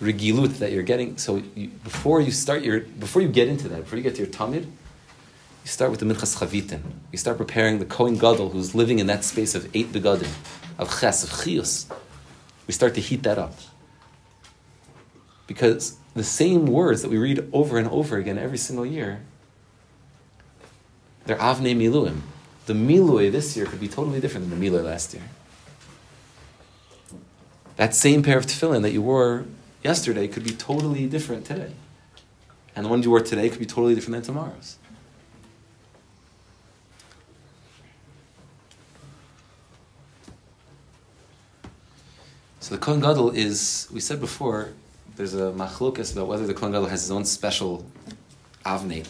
regilut 0.00 0.58
that 0.58 0.72
you're 0.72 0.82
getting. 0.82 1.18
So 1.18 1.42
you, 1.54 1.68
before 1.68 2.20
you 2.20 2.30
start 2.30 2.62
your, 2.62 2.80
before 2.80 3.22
you 3.22 3.28
get 3.28 3.48
into 3.48 3.68
that, 3.68 3.80
before 3.80 3.96
you 3.96 4.02
get 4.02 4.14
to 4.16 4.22
your 4.22 4.30
tamid, 4.30 4.64
you 4.64 5.68
start 5.68 5.90
with 5.90 6.00
the 6.00 6.06
minchas 6.06 6.38
chavitin. 6.38 6.82
You 7.12 7.18
start 7.18 7.38
preparing 7.38 7.78
the 7.78 7.84
kohen 7.84 8.16
gadol 8.16 8.50
who's 8.50 8.74
living 8.74 8.98
in 8.98 9.06
that 9.06 9.24
space 9.24 9.54
of 9.54 9.74
eight 9.74 9.92
begadim, 9.92 10.32
of 10.78 11.00
ches, 11.00 11.24
of 11.24 11.30
chius. 11.30 11.86
We 12.66 12.72
start 12.72 12.94
to 12.94 13.00
heat 13.00 13.22
that 13.22 13.38
up 13.38 13.54
because 15.46 15.96
the 16.14 16.24
same 16.24 16.66
words 16.66 17.02
that 17.02 17.10
we 17.10 17.18
read 17.18 17.48
over 17.52 17.78
and 17.78 17.88
over 17.88 18.16
again 18.16 18.38
every 18.38 18.58
single 18.58 18.86
year, 18.86 19.22
they're 21.26 21.36
avnei 21.36 21.76
miluim. 21.76 22.20
The 22.66 22.72
milui 22.72 23.30
this 23.30 23.56
year 23.56 23.66
could 23.66 23.80
be 23.80 23.88
totally 23.88 24.20
different 24.20 24.48
than 24.48 24.58
the 24.58 24.70
milui 24.70 24.82
last 24.82 25.12
year. 25.12 25.24
That 27.76 27.94
same 27.94 28.22
pair 28.22 28.38
of 28.38 28.46
tefillin 28.46 28.82
that 28.82 28.92
you 28.92 29.02
wore 29.02 29.44
yesterday 29.84 30.26
could 30.26 30.42
be 30.42 30.50
totally 30.50 31.06
different 31.06 31.44
today. 31.44 31.72
And 32.74 32.86
the 32.86 32.90
ones 32.90 33.04
you 33.04 33.10
wore 33.10 33.20
today 33.20 33.48
could 33.48 33.60
be 33.60 33.66
totally 33.66 33.94
different 33.94 34.24
than 34.24 34.34
tomorrow's. 34.34 34.78
So 42.58 42.74
the 42.74 42.80
Kohen 42.80 43.00
Gadol 43.00 43.30
is, 43.32 43.88
we 43.92 44.00
said 44.00 44.20
before, 44.20 44.72
there's 45.16 45.34
a 45.34 45.52
machlokes 45.52 46.12
about 46.12 46.28
whether 46.28 46.46
the 46.46 46.54
Kohen 46.54 46.72
Gadol 46.72 46.88
has 46.88 47.02
his 47.02 47.10
own 47.10 47.26
special 47.26 47.84
avnate, 48.64 49.06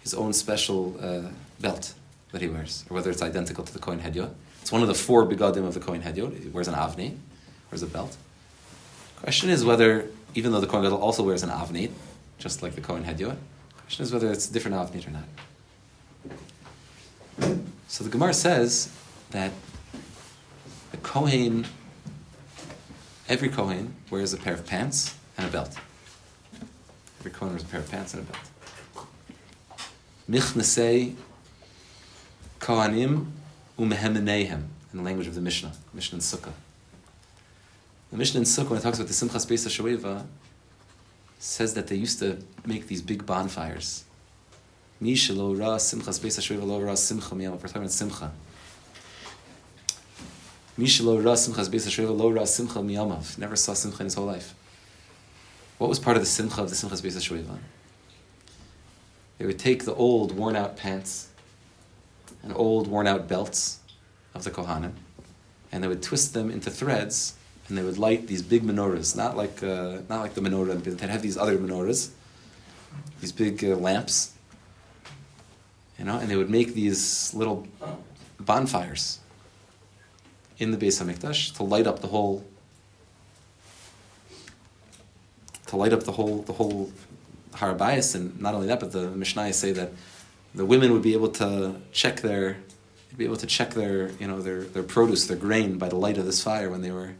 his 0.00 0.14
own 0.14 0.32
special 0.32 0.96
uh, 1.00 1.28
belt 1.60 1.92
that 2.32 2.40
he 2.40 2.48
wears, 2.48 2.86
or 2.88 2.94
whether 2.94 3.10
it's 3.10 3.20
identical 3.20 3.64
to 3.64 3.72
the 3.72 3.78
Kohen 3.78 4.00
Hedyot. 4.00 4.32
It's 4.62 4.72
one 4.72 4.80
of 4.80 4.88
the 4.88 4.94
four 4.94 5.26
begadim 5.26 5.66
of 5.66 5.74
the 5.74 5.80
Kohen 5.80 6.02
Hedyot. 6.02 6.42
He 6.42 6.48
wears 6.48 6.68
an 6.68 6.74
avnate, 6.74 7.16
wears 7.70 7.82
a 7.82 7.86
belt. 7.86 8.16
Question 9.20 9.50
is 9.50 9.64
whether, 9.64 10.06
even 10.36 10.52
though 10.52 10.60
the 10.60 10.68
Kohen 10.68 10.84
Gadol 10.84 11.02
also 11.02 11.24
wears 11.24 11.42
an 11.42 11.50
avnit, 11.50 11.90
just 12.38 12.62
like 12.62 12.76
the 12.76 12.80
Kohen 12.80 13.02
Hedyot, 13.04 13.36
question 13.78 14.04
is 14.04 14.12
whether 14.12 14.30
it's 14.30 14.48
a 14.48 14.52
different 14.52 14.76
avnit 14.76 15.08
or 15.08 15.10
not. 15.10 15.24
So 17.88 18.04
the 18.04 18.10
Gemara 18.10 18.32
says 18.32 18.94
that 19.30 19.50
the 20.92 20.98
Kohen, 20.98 21.66
every 23.28 23.48
Kohen 23.48 23.96
wears 24.08 24.32
a 24.32 24.36
pair 24.36 24.54
of 24.54 24.64
pants 24.64 25.16
and 25.36 25.48
a 25.48 25.50
belt. 25.50 25.76
Every 27.18 27.32
Kohen 27.32 27.54
wears 27.54 27.64
a 27.64 27.66
pair 27.66 27.80
of 27.80 27.90
pants 27.90 28.14
and 28.14 28.22
a 28.22 28.26
belt. 28.30 28.44
Michnesei 30.30 31.16
Kohanim 32.60 33.26
umehemeneihem, 33.76 34.62
in 34.92 34.98
the 34.98 35.02
language 35.02 35.26
of 35.26 35.34
the 35.34 35.40
Mishnah, 35.40 35.72
Mishnah 35.92 36.16
and 36.16 36.22
Sukkah. 36.22 36.52
The 38.10 38.16
Mishnah 38.16 38.40
in 38.40 38.44
Sukkah, 38.44 38.70
when 38.70 38.78
it 38.78 38.82
talks 38.82 38.98
about 38.98 39.08
the 39.08 39.14
Simchas 39.14 39.46
Beis 39.46 39.66
HaShoeva, 39.66 40.24
says 41.38 41.74
that 41.74 41.88
they 41.88 41.96
used 41.96 42.18
to 42.20 42.38
make 42.64 42.86
these 42.86 43.02
big 43.02 43.26
bonfires. 43.26 44.04
Mi 44.98 45.14
shelo 45.14 45.58
ra 45.58 45.76
Simchas 45.76 46.18
Beis 46.18 46.38
HaShoeva 46.38 46.66
lo 46.66 46.80
ra 46.80 46.94
simcha 46.94 47.34
miyam. 47.34 47.52
We're 47.52 47.58
talking 47.58 47.82
about 47.82 47.90
simcha. 47.90 48.32
Mi 50.78 50.86
shelo 50.86 51.22
ra 51.22 51.32
Simchas 51.32 51.68
HaShoeva 51.68 52.16
lo 52.16 52.30
ra 52.30 52.44
simcha 52.44 52.78
miyamav. 52.78 53.36
Never 53.36 53.56
saw 53.56 53.74
simcha 53.74 54.00
in 54.00 54.06
his 54.06 54.14
whole 54.14 54.24
life. 54.24 54.54
What 55.76 55.88
was 55.88 55.98
part 55.98 56.16
of 56.16 56.22
the 56.22 56.26
simcha 56.26 56.62
of 56.62 56.70
the 56.70 56.76
Simchas 56.76 57.02
Beis 57.02 57.14
HaShoeva? 57.14 57.58
They 59.36 59.44
would 59.44 59.58
take 59.58 59.84
the 59.84 59.94
old, 59.94 60.32
worn-out 60.32 60.78
pants 60.78 61.28
and 62.42 62.52
old, 62.56 62.88
worn-out 62.88 63.28
belts 63.28 63.80
of 64.34 64.44
the 64.44 64.50
Kohanim, 64.50 64.92
and 65.70 65.84
they 65.84 65.88
would 65.88 66.02
twist 66.02 66.32
them 66.34 66.50
into 66.50 66.70
threads 66.70 67.34
and 67.68 67.76
they 67.76 67.82
would 67.82 67.98
light 67.98 68.26
these 68.26 68.42
big 68.42 68.62
menorahs, 68.62 69.16
not 69.16 69.36
like 69.36 69.62
uh, 69.62 69.98
not 70.08 70.20
like 70.20 70.34
the 70.34 70.40
menorah. 70.40 70.82
They'd 70.82 71.10
have 71.10 71.22
these 71.22 71.36
other 71.36 71.58
menorahs, 71.58 72.10
these 73.20 73.32
big 73.32 73.64
uh, 73.64 73.76
lamps, 73.76 74.34
you 75.98 76.04
know, 76.04 76.18
and 76.18 76.30
they 76.30 76.36
would 76.36 76.50
make 76.50 76.74
these 76.74 77.32
little 77.34 77.66
bonfires 78.40 79.18
in 80.58 80.70
the 80.70 80.76
Beis 80.76 81.02
Hamikdash 81.02 81.54
to 81.56 81.62
light 81.62 81.86
up 81.86 82.00
the 82.00 82.08
whole 82.08 82.44
to 85.66 85.76
light 85.76 85.92
up 85.92 86.04
the 86.04 86.12
whole 86.12 86.42
the 86.42 86.54
whole 86.54 86.90
Har 87.54 87.74
HaBayis, 87.74 88.14
and 88.14 88.40
not 88.40 88.54
only 88.54 88.66
that, 88.68 88.80
but 88.80 88.92
the 88.92 89.10
Mishnah 89.10 89.52
say 89.52 89.72
that 89.72 89.92
the 90.54 90.64
women 90.64 90.92
would 90.92 91.02
be 91.02 91.12
able 91.12 91.28
to 91.32 91.76
check 91.92 92.20
their 92.20 92.56
be 93.16 93.24
able 93.24 93.36
to 93.36 93.46
check 93.46 93.74
their 93.74 94.10
you 94.12 94.28
know 94.28 94.40
their, 94.40 94.62
their 94.62 94.82
produce, 94.82 95.26
their 95.26 95.36
grain 95.36 95.76
by 95.76 95.88
the 95.88 95.96
light 95.96 96.16
of 96.18 96.24
this 96.24 96.42
fire 96.42 96.70
when 96.70 96.82
they 96.82 96.92
were 96.92 97.14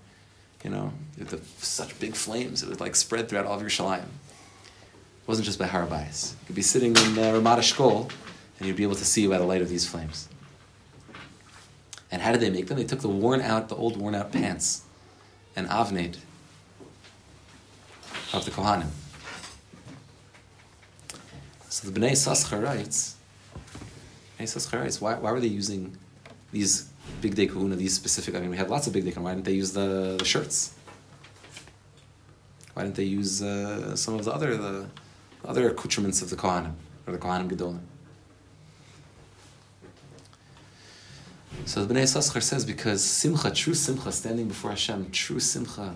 you 0.64 0.70
know, 0.70 0.92
the, 1.16 1.40
such 1.58 1.98
big 2.00 2.14
flames, 2.14 2.62
it 2.62 2.68
would 2.68 2.80
like 2.80 2.96
spread 2.96 3.28
throughout 3.28 3.46
all 3.46 3.54
of 3.54 3.62
Yerushalayim. 3.62 4.02
It 4.02 5.28
wasn't 5.28 5.46
just 5.46 5.58
by 5.58 5.66
Har 5.66 5.86
HaBayis. 5.86 6.32
You 6.32 6.46
could 6.46 6.56
be 6.56 6.62
sitting 6.62 6.90
in 6.90 7.18
uh, 7.18 7.32
Ramat 7.32 8.12
and 8.58 8.66
you'd 8.66 8.76
be 8.76 8.82
able 8.82 8.96
to 8.96 9.04
see 9.04 9.26
by 9.26 9.38
the 9.38 9.44
light 9.44 9.62
of 9.62 9.68
these 9.68 9.86
flames. 9.86 10.28
And 12.10 12.22
how 12.22 12.32
did 12.32 12.40
they 12.40 12.50
make 12.50 12.66
them? 12.66 12.78
They 12.78 12.84
took 12.84 13.00
the 13.00 13.08
worn 13.08 13.40
out, 13.40 13.68
the 13.68 13.76
old 13.76 13.96
worn 13.96 14.14
out 14.14 14.32
pants 14.32 14.82
and 15.54 15.68
avnate 15.68 16.16
of 18.32 18.44
the 18.44 18.50
Kohanim. 18.50 18.88
So 21.68 21.88
the 21.88 22.00
Bnei 22.00 22.12
Saschar 22.12 22.62
writes, 22.62 23.16
Bnei 24.38 24.44
Saschar 24.44 24.80
writes, 24.80 25.00
why, 25.00 25.14
why 25.14 25.30
were 25.30 25.40
they 25.40 25.46
using 25.46 25.96
these 26.50 26.87
bigdei 27.20 27.48
kehunah, 27.50 27.76
these 27.76 27.94
specific, 27.94 28.34
I 28.34 28.40
mean, 28.40 28.50
we 28.50 28.56
had 28.56 28.70
lots 28.70 28.86
of 28.86 28.92
bigdei 28.92 29.12
kehunah. 29.12 29.22
Why 29.22 29.34
didn't 29.34 29.46
they 29.46 29.52
use 29.52 29.72
the, 29.72 30.16
the 30.18 30.24
shirts? 30.24 30.74
Why 32.78 32.84
didn't 32.84 32.94
they 32.94 33.04
use 33.04 33.42
uh, 33.42 33.96
some 33.96 34.14
of 34.14 34.24
the 34.24 34.32
other 34.32 34.56
the 34.56 34.88
other 35.44 35.68
accoutrements 35.68 36.22
of 36.22 36.30
the 36.30 36.36
Kohanim 36.36 36.74
or 37.08 37.12
the 37.12 37.18
Kohanim 37.18 37.50
Gedolim? 37.50 37.80
So 41.64 41.84
the 41.84 41.92
Bnei 41.92 42.04
Saschar 42.04 42.40
says 42.40 42.64
because 42.64 43.02
simcha, 43.04 43.50
true 43.50 43.74
simcha, 43.74 44.12
standing 44.12 44.46
before 44.46 44.70
Hashem, 44.70 45.10
true 45.10 45.40
simcha. 45.40 45.92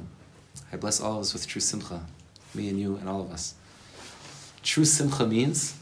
I 0.72 0.76
bless 0.76 1.00
all 1.00 1.18
of 1.18 1.20
us 1.20 1.32
with 1.34 1.46
true 1.46 1.60
simcha, 1.60 2.04
me 2.52 2.68
and 2.68 2.80
you 2.80 2.96
and 2.96 3.08
all 3.08 3.20
of 3.20 3.30
us. 3.30 3.54
True 4.64 4.84
simcha 4.84 5.24
means 5.24 5.76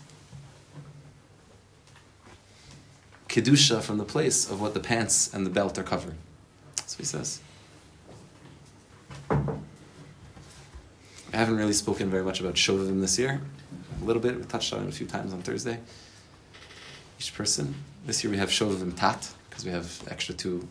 kedusha 3.30 3.80
from 3.80 3.98
the 3.98 4.04
place 4.04 4.50
of 4.50 4.60
what 4.60 4.74
the 4.74 4.80
pants 4.80 5.32
and 5.32 5.46
the 5.46 5.50
belt 5.50 5.78
are 5.78 5.84
covering. 5.84 6.18
So 6.86 6.98
he 6.98 7.04
says. 7.04 7.40
I 9.30 11.36
haven't 11.36 11.56
really 11.56 11.72
spoken 11.72 12.10
very 12.10 12.24
much 12.24 12.40
about 12.40 12.54
Shovavim 12.54 13.00
this 13.00 13.18
year. 13.18 13.40
A 14.02 14.04
little 14.04 14.20
bit, 14.20 14.36
we 14.36 14.42
touched 14.42 14.72
on 14.72 14.84
it 14.84 14.88
a 14.88 14.92
few 14.92 15.06
times 15.06 15.32
on 15.32 15.42
Thursday. 15.42 15.78
Each 17.20 17.32
person. 17.32 17.76
This 18.04 18.24
year 18.24 18.32
we 18.32 18.38
have 18.38 18.50
Shovavim 18.50 18.96
Tat, 18.96 19.32
because 19.48 19.64
we 19.64 19.70
have 19.70 20.02
extra 20.10 20.34
two 20.34 20.66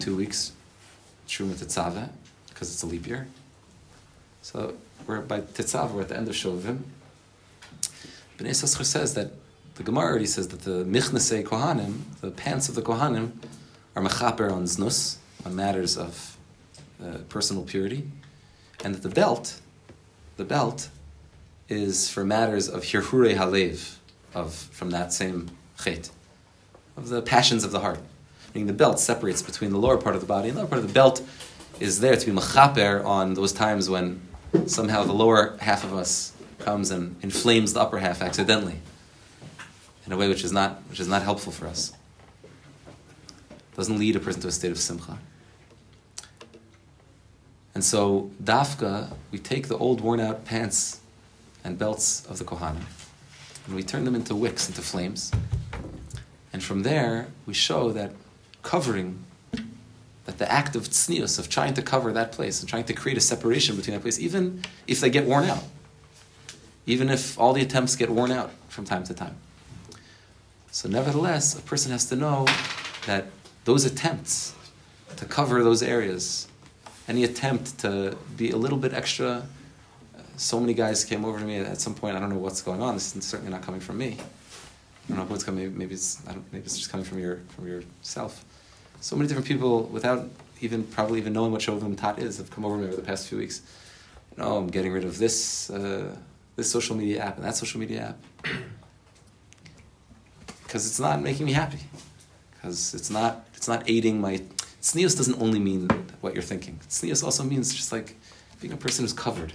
two 0.00 0.14
weeks. 0.14 0.52
Shuma 1.26 1.54
Tetzaveh, 1.54 2.10
because 2.48 2.70
it's 2.70 2.82
a 2.82 2.86
leap 2.86 3.06
year. 3.06 3.26
So 4.42 4.74
we're 5.06 5.22
by 5.22 5.40
Tetzav, 5.40 5.92
we're 5.92 6.02
at 6.02 6.10
the 6.10 6.18
end 6.18 6.28
of 6.28 6.34
Shovavim. 6.34 6.80
Bnei 8.36 8.50
Saschar 8.50 8.84
says 8.84 9.14
that 9.14 9.30
the 9.74 9.82
Gemara 9.82 10.06
already 10.06 10.26
says 10.26 10.48
that 10.48 10.60
the 10.60 10.84
Michnasei 10.84 11.42
Kohanim, 11.42 12.02
the 12.20 12.30
pants 12.30 12.68
of 12.68 12.76
the 12.76 12.82
Kohanim, 12.82 13.32
are 13.96 14.02
mechaper 14.02 14.50
on 14.50 14.64
znus, 14.64 15.16
on 15.44 15.56
matters 15.56 15.96
of 15.96 16.36
uh, 17.02 17.18
personal 17.28 17.64
purity, 17.64 18.08
and 18.84 18.94
that 18.94 19.02
the 19.02 19.08
belt, 19.08 19.60
the 20.36 20.44
belt, 20.44 20.88
is 21.68 22.08
for 22.08 22.24
matters 22.24 22.68
of 22.68 22.84
hirhure 22.84 23.34
halev, 23.34 23.96
of 24.32 24.54
from 24.54 24.90
that 24.90 25.12
same 25.12 25.50
chet, 25.82 26.10
of 26.96 27.08
the 27.08 27.22
passions 27.22 27.64
of 27.64 27.72
the 27.72 27.80
heart. 27.80 27.98
Meaning 28.54 28.68
the 28.68 28.72
belt 28.72 29.00
separates 29.00 29.42
between 29.42 29.70
the 29.70 29.78
lower 29.78 29.96
part 29.96 30.14
of 30.14 30.20
the 30.20 30.26
body 30.26 30.48
and 30.48 30.56
the 30.56 30.60
lower 30.60 30.68
part 30.68 30.82
of 30.82 30.86
the 30.86 30.94
belt 30.94 31.20
is 31.80 31.98
there 31.98 32.14
to 32.14 32.26
be 32.26 32.32
mechaper 32.32 33.04
on 33.04 33.34
those 33.34 33.52
times 33.52 33.90
when 33.90 34.20
somehow 34.66 35.02
the 35.02 35.12
lower 35.12 35.56
half 35.60 35.82
of 35.82 35.92
us 35.92 36.32
comes 36.60 36.92
and 36.92 37.16
inflames 37.22 37.72
the 37.72 37.80
upper 37.80 37.98
half 37.98 38.22
accidentally 38.22 38.76
in 40.06 40.12
a 40.12 40.16
way 40.16 40.28
which 40.28 40.44
is 40.44 40.52
not, 40.52 40.82
which 40.88 41.00
is 41.00 41.08
not 41.08 41.22
helpful 41.22 41.52
for 41.52 41.66
us. 41.66 41.92
It 43.50 43.76
Doesn't 43.76 43.98
lead 43.98 44.16
a 44.16 44.20
person 44.20 44.40
to 44.42 44.48
a 44.48 44.52
state 44.52 44.70
of 44.70 44.78
simcha. 44.78 45.18
And 47.74 47.82
so, 47.82 48.30
dafka, 48.42 49.12
we 49.32 49.38
take 49.38 49.66
the 49.68 49.76
old 49.76 50.00
worn 50.00 50.20
out 50.20 50.44
pants 50.44 51.00
and 51.64 51.76
belts 51.76 52.24
of 52.26 52.38
the 52.38 52.44
Kohanim, 52.44 52.84
and 53.66 53.74
we 53.74 53.82
turn 53.82 54.04
them 54.04 54.14
into 54.14 54.34
wicks, 54.34 54.68
into 54.68 54.80
flames. 54.80 55.32
And 56.52 56.62
from 56.62 56.84
there, 56.84 57.28
we 57.46 57.54
show 57.54 57.90
that 57.90 58.12
covering, 58.62 59.24
that 60.26 60.38
the 60.38 60.50
act 60.50 60.76
of 60.76 60.84
tznius, 60.84 61.38
of 61.38 61.48
trying 61.48 61.74
to 61.74 61.82
cover 61.82 62.12
that 62.12 62.30
place 62.30 62.60
and 62.60 62.68
trying 62.68 62.84
to 62.84 62.92
create 62.92 63.18
a 63.18 63.20
separation 63.20 63.74
between 63.74 63.94
that 63.94 64.02
place, 64.02 64.20
even 64.20 64.62
if 64.86 65.00
they 65.00 65.10
get 65.10 65.26
worn 65.26 65.44
out, 65.44 65.64
even 66.86 67.08
if 67.08 67.36
all 67.40 67.54
the 67.54 67.62
attempts 67.62 67.96
get 67.96 68.08
worn 68.08 68.30
out 68.30 68.52
from 68.68 68.84
time 68.84 69.02
to 69.04 69.14
time. 69.14 69.36
So, 70.74 70.88
nevertheless, 70.88 71.56
a 71.56 71.62
person 71.62 71.92
has 71.92 72.06
to 72.06 72.16
know 72.16 72.48
that 73.06 73.26
those 73.64 73.84
attempts 73.84 74.56
to 75.14 75.24
cover 75.24 75.62
those 75.62 75.84
areas, 75.84 76.48
any 77.06 77.22
attempt 77.22 77.78
to 77.78 78.18
be 78.36 78.50
a 78.50 78.56
little 78.56 78.76
bit 78.76 78.92
extra, 78.92 79.46
so 80.36 80.58
many 80.58 80.74
guys 80.74 81.04
came 81.04 81.24
over 81.24 81.38
to 81.38 81.44
me 81.44 81.58
at 81.58 81.80
some 81.80 81.94
point. 81.94 82.16
I 82.16 82.18
don't 82.18 82.28
know 82.28 82.38
what's 82.38 82.60
going 82.60 82.82
on. 82.82 82.94
This 82.94 83.14
is 83.14 83.24
certainly 83.24 83.52
not 83.52 83.62
coming 83.62 83.78
from 83.78 83.98
me. 83.98 84.16
I 84.18 85.08
don't 85.10 85.18
know 85.18 85.24
what's 85.26 85.44
coming. 85.44 85.78
Maybe 85.78 85.94
it's 85.94 86.20
maybe 86.50 86.64
it's 86.64 86.76
just 86.76 86.90
coming 86.90 87.06
from 87.06 87.20
your 87.20 87.38
from 87.54 87.68
yourself. 87.68 88.44
So 89.00 89.14
many 89.14 89.28
different 89.28 89.46
people, 89.46 89.84
without 89.84 90.28
even 90.60 90.82
probably 90.82 91.20
even 91.20 91.32
knowing 91.32 91.52
what 91.52 91.60
Shovavim 91.60 91.96
Tat 91.96 92.18
is, 92.18 92.38
have 92.38 92.50
come 92.50 92.64
over 92.64 92.78
to 92.78 92.82
me 92.82 92.88
over 92.88 92.96
the 92.96 93.06
past 93.06 93.28
few 93.28 93.38
weeks. 93.38 93.62
Know, 94.36 94.56
I'm 94.56 94.66
getting 94.66 94.90
rid 94.90 95.04
of 95.04 95.18
this 95.18 95.70
uh, 95.70 96.16
this 96.56 96.68
social 96.68 96.96
media 96.96 97.22
app 97.22 97.36
and 97.36 97.44
that 97.44 97.54
social 97.54 97.78
media 97.78 98.00
app 98.08 98.18
because 100.74 100.88
it's 100.88 100.98
not 100.98 101.22
making 101.22 101.46
me 101.46 101.52
happy. 101.52 101.78
Because 102.50 102.94
it's 102.94 103.08
not 103.08 103.46
it's 103.54 103.68
not 103.68 103.88
aiding 103.88 104.20
my. 104.20 104.42
Tznius 104.82 105.16
doesn't 105.16 105.40
only 105.40 105.60
mean 105.60 105.88
what 106.20 106.34
you're 106.34 106.42
thinking. 106.42 106.80
Tznius 106.88 107.22
also 107.22 107.44
means 107.44 107.72
just 107.72 107.92
like 107.92 108.16
being 108.60 108.72
a 108.72 108.76
person 108.76 109.04
who's 109.04 109.12
covered 109.12 109.52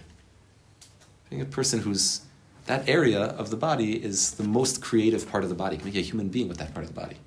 being 1.30 1.41
a 1.41 1.45
person 1.45 1.80
who's 1.82 2.22
that 2.67 2.88
area 2.88 3.22
of 3.22 3.49
the 3.49 3.57
body 3.57 4.01
is 4.01 4.32
the 4.32 4.43
most 4.45 4.82
creative 4.82 5.30
part 5.30 5.43
of 5.43 5.49
the 5.49 5.55
body. 5.55 5.76
You 5.76 5.82
can 5.82 5.91
make 5.91 5.97
a 5.97 6.07
human 6.07 6.30
being 6.30 6.47
with 6.47 6.57
that 6.59 6.74
part 6.74 6.86
of 6.86 6.95
the 6.95 7.01
body. 7.01 7.17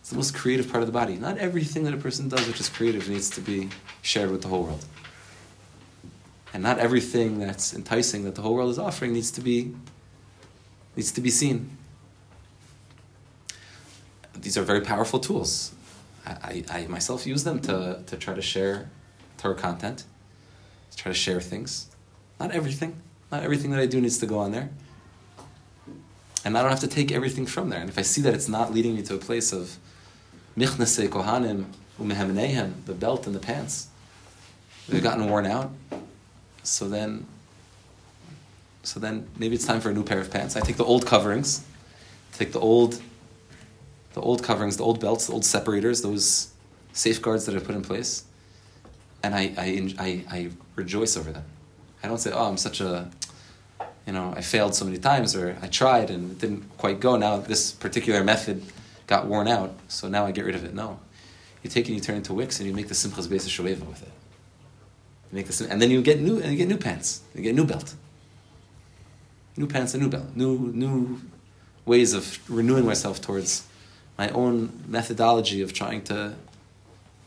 It's 0.00 0.10
the 0.10 0.16
most 0.16 0.34
creative 0.34 0.68
part 0.68 0.82
of 0.82 0.88
the 0.88 0.92
body. 0.92 1.14
Not 1.14 1.38
everything 1.38 1.84
that 1.84 1.94
a 1.94 1.96
person 1.96 2.28
does 2.28 2.44
which 2.48 2.58
is 2.58 2.68
creative 2.68 3.08
needs 3.08 3.30
to 3.30 3.40
be 3.40 3.68
shared 4.02 4.32
with 4.32 4.42
the 4.42 4.48
whole 4.48 4.64
world. 4.64 4.84
And 6.52 6.60
not 6.60 6.80
everything 6.80 7.38
that's 7.38 7.72
enticing 7.72 8.24
that 8.24 8.34
the 8.34 8.42
whole 8.42 8.54
world 8.54 8.70
is 8.70 8.80
offering 8.80 9.12
needs 9.12 9.30
to 9.30 9.40
be 9.40 9.76
needs 10.96 11.12
to 11.12 11.20
be 11.20 11.30
seen. 11.30 11.76
These 14.40 14.56
are 14.58 14.62
very 14.62 14.80
powerful 14.80 15.18
tools. 15.18 15.72
I, 16.26 16.64
I, 16.70 16.78
I 16.78 16.86
myself 16.86 17.26
use 17.26 17.44
them 17.44 17.60
to, 17.60 18.02
to 18.06 18.16
try 18.16 18.34
to 18.34 18.42
share 18.42 18.90
Torah 19.38 19.54
content, 19.54 20.04
to 20.90 20.96
try 20.96 21.12
to 21.12 21.18
share 21.18 21.40
things. 21.40 21.88
Not 22.38 22.50
everything. 22.50 23.00
Not 23.30 23.42
everything 23.42 23.70
that 23.70 23.80
I 23.80 23.86
do 23.86 24.00
needs 24.00 24.18
to 24.18 24.26
go 24.26 24.38
on 24.38 24.52
there. 24.52 24.70
And 26.44 26.56
I 26.56 26.62
don't 26.62 26.70
have 26.70 26.80
to 26.80 26.88
take 26.88 27.10
everything 27.10 27.46
from 27.46 27.70
there. 27.70 27.80
And 27.80 27.90
if 27.90 27.98
I 27.98 28.02
see 28.02 28.20
that 28.22 28.34
it's 28.34 28.48
not 28.48 28.72
leading 28.72 28.94
me 28.94 29.02
to 29.02 29.14
a 29.14 29.18
place 29.18 29.52
of 29.52 29.76
michnase 30.56 31.08
kohanim 31.08 31.66
umehemenehem, 32.00 32.84
the 32.84 32.94
belt 32.94 33.26
and 33.26 33.34
the 33.34 33.40
pants, 33.40 33.88
they've 34.88 35.02
gotten 35.02 35.28
worn 35.28 35.46
out, 35.46 35.72
so 36.62 36.88
then 36.88 37.26
so 38.82 39.00
then 39.00 39.26
maybe 39.36 39.56
it's 39.56 39.66
time 39.66 39.80
for 39.80 39.90
a 39.90 39.92
new 39.92 40.04
pair 40.04 40.20
of 40.20 40.30
pants. 40.30 40.56
I 40.56 40.60
take 40.60 40.76
the 40.76 40.84
old 40.84 41.06
coverings, 41.06 41.64
take 42.32 42.52
the 42.52 42.60
old 42.60 43.02
the 44.16 44.22
old 44.22 44.42
coverings, 44.42 44.78
the 44.78 44.82
old 44.82 44.98
belts, 44.98 45.26
the 45.26 45.34
old 45.34 45.44
separators, 45.44 46.00
those 46.00 46.48
safeguards 46.94 47.44
that 47.44 47.54
I 47.54 47.58
put 47.58 47.74
in 47.74 47.82
place, 47.82 48.24
and 49.22 49.34
I, 49.34 49.52
I, 49.58 49.94
I, 49.98 50.24
I 50.30 50.50
rejoice 50.74 51.18
over 51.18 51.32
them. 51.32 51.44
I 52.02 52.08
don't 52.08 52.16
say, 52.16 52.32
oh, 52.32 52.48
I'm 52.48 52.56
such 52.56 52.80
a, 52.80 53.10
you 54.06 54.14
know, 54.14 54.32
I 54.34 54.40
failed 54.40 54.74
so 54.74 54.86
many 54.86 54.96
times 54.96 55.36
or 55.36 55.58
I 55.60 55.66
tried 55.66 56.10
and 56.10 56.30
it 56.30 56.38
didn't 56.38 56.78
quite 56.78 56.98
go. 56.98 57.16
Now 57.16 57.36
this 57.36 57.72
particular 57.72 58.24
method 58.24 58.64
got 59.06 59.26
worn 59.26 59.48
out, 59.48 59.74
so 59.88 60.08
now 60.08 60.24
I 60.24 60.32
get 60.32 60.46
rid 60.46 60.54
of 60.54 60.64
it. 60.64 60.72
No. 60.72 60.98
You 61.62 61.68
take 61.68 61.84
it 61.84 61.88
and 61.88 61.96
you 61.96 62.00
turn 62.00 62.14
it 62.14 62.18
into 62.18 62.32
wicks 62.32 62.58
and 62.58 62.66
you 62.66 62.74
make 62.74 62.88
the 62.88 62.94
Simchas 62.94 63.28
Beis 63.28 63.46
Shoveva 63.46 63.84
with 63.86 64.02
it. 64.02 64.12
You 65.30 65.36
make 65.36 65.46
this, 65.46 65.60
and 65.60 65.82
then 65.82 65.90
you 65.90 66.00
get 66.00 66.20
new, 66.20 66.40
and 66.40 66.52
you 66.52 66.56
get 66.56 66.68
new 66.68 66.78
pants. 66.78 67.20
You 67.34 67.42
get 67.42 67.50
a 67.50 67.56
new 67.56 67.66
belt. 67.66 67.94
New 69.58 69.66
pants 69.66 69.92
and 69.92 70.02
new 70.02 70.08
belt. 70.08 70.34
New, 70.34 70.72
new 70.72 71.20
ways 71.84 72.14
of 72.14 72.38
renewing 72.48 72.86
myself 72.86 73.20
towards 73.20 73.66
my 74.18 74.28
own 74.30 74.82
methodology 74.86 75.62
of 75.62 75.72
trying 75.72 76.02
to, 76.04 76.34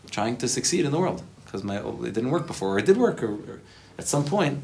trying 0.10 0.38
to 0.38 0.48
succeed 0.48 0.86
in 0.86 0.92
the 0.92 1.00
world 1.00 1.24
because 1.46 1.64
my 1.64 1.78
it 1.78 2.14
didn't 2.14 2.30
work 2.30 2.46
before, 2.46 2.76
or 2.76 2.80
it 2.80 2.86
did 2.86 2.98
work, 2.98 3.24
or, 3.24 3.34
or 3.34 3.62
at 3.98 4.08
some 4.08 4.24
point, 4.24 4.60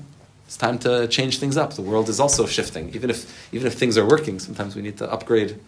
it's 0.45 0.57
time 0.57 0.77
to 0.79 1.07
change 1.07 1.39
things 1.39 1.57
up. 1.57 1.73
The 1.73 1.81
world 1.81 2.09
is 2.09 2.19
also 2.19 2.45
shifting. 2.45 2.93
Even 2.93 3.09
if, 3.09 3.49
even 3.51 3.65
if 3.65 3.73
things 3.73 3.97
are 3.97 4.05
working, 4.05 4.37
sometimes 4.39 4.75
we 4.75 4.83
need 4.83 4.97
to 4.99 5.11
upgrade, 5.11 5.59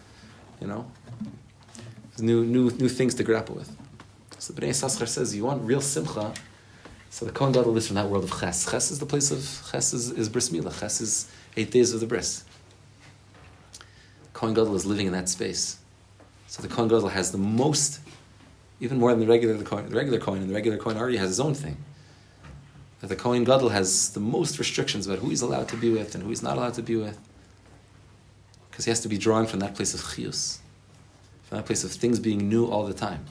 you 0.61 0.67
know. 0.67 0.85
New, 2.19 2.45
new, 2.45 2.69
new 2.71 2.89
things 2.89 3.15
to 3.15 3.23
grapple 3.23 3.55
with. 3.55 3.75
So 4.37 4.53
Bnei 4.53 4.69
Yissaschar 4.69 5.07
says, 5.07 5.35
you 5.35 5.45
want 5.45 5.63
real 5.63 5.81
simcha, 5.81 6.33
so 7.09 7.25
the 7.25 7.31
Kohen 7.31 7.51
Gadol 7.51 7.73
lives 7.73 7.87
from 7.87 7.95
that 7.95 8.07
world 8.07 8.23
of 8.23 8.39
Ches. 8.39 8.69
Ches 8.69 8.91
is 8.91 8.99
the 8.99 9.05
place 9.05 9.31
of, 9.31 9.71
Ches 9.71 9.93
is, 9.93 10.11
is 10.11 10.29
bris 10.29 10.49
milah. 10.49 10.79
Ches 10.79 11.01
is 11.01 11.31
eight 11.55 11.71
days 11.71 11.93
of 11.93 11.99
the 11.99 12.05
bris. 12.05 12.43
Kohen 14.33 14.53
Gadol 14.53 14.75
is 14.75 14.85
living 14.85 15.07
in 15.07 15.13
that 15.13 15.29
space. 15.29 15.79
So 16.47 16.61
the 16.61 16.67
Kohen 16.67 16.87
Gadol 16.87 17.09
has 17.09 17.31
the 17.31 17.37
most, 17.37 17.99
even 18.79 18.97
more 18.97 19.11
than 19.11 19.19
the 19.19 19.27
regular 19.27 19.55
the, 19.55 19.65
Kohen, 19.65 19.89
the 19.89 19.95
regular 19.95 20.19
Kohen, 20.19 20.41
and 20.41 20.49
the 20.49 20.55
regular 20.55 20.77
Kohen 20.77 20.97
already 20.97 21.17
has 21.17 21.29
his 21.29 21.39
own 21.39 21.53
thing 21.53 21.77
that 23.01 23.07
the 23.07 23.15
Kohen 23.15 23.43
Gadol 23.43 23.69
has 23.69 24.11
the 24.11 24.19
most 24.19 24.57
restrictions 24.57 25.05
about 25.05 25.19
who 25.19 25.29
he's 25.29 25.41
allowed 25.41 25.67
to 25.69 25.77
be 25.77 25.91
with 25.91 26.15
and 26.15 26.23
who 26.23 26.29
he's 26.29 26.41
not 26.41 26.57
allowed 26.57 26.73
to 26.75 26.81
be 26.81 26.95
with. 26.95 27.19
Because 28.69 28.85
he 28.85 28.91
has 28.91 29.01
to 29.01 29.07
be 29.07 29.17
drawing 29.17 29.45
from 29.45 29.59
that 29.59 29.75
place 29.75 29.93
of 29.93 30.01
chiyus, 30.01 30.59
from 31.43 31.57
that 31.57 31.65
place 31.65 31.83
of 31.83 31.91
things 31.91 32.19
being 32.19 32.49
new 32.49 32.65
all 32.65 32.85
the 32.85 32.93
time, 32.93 33.25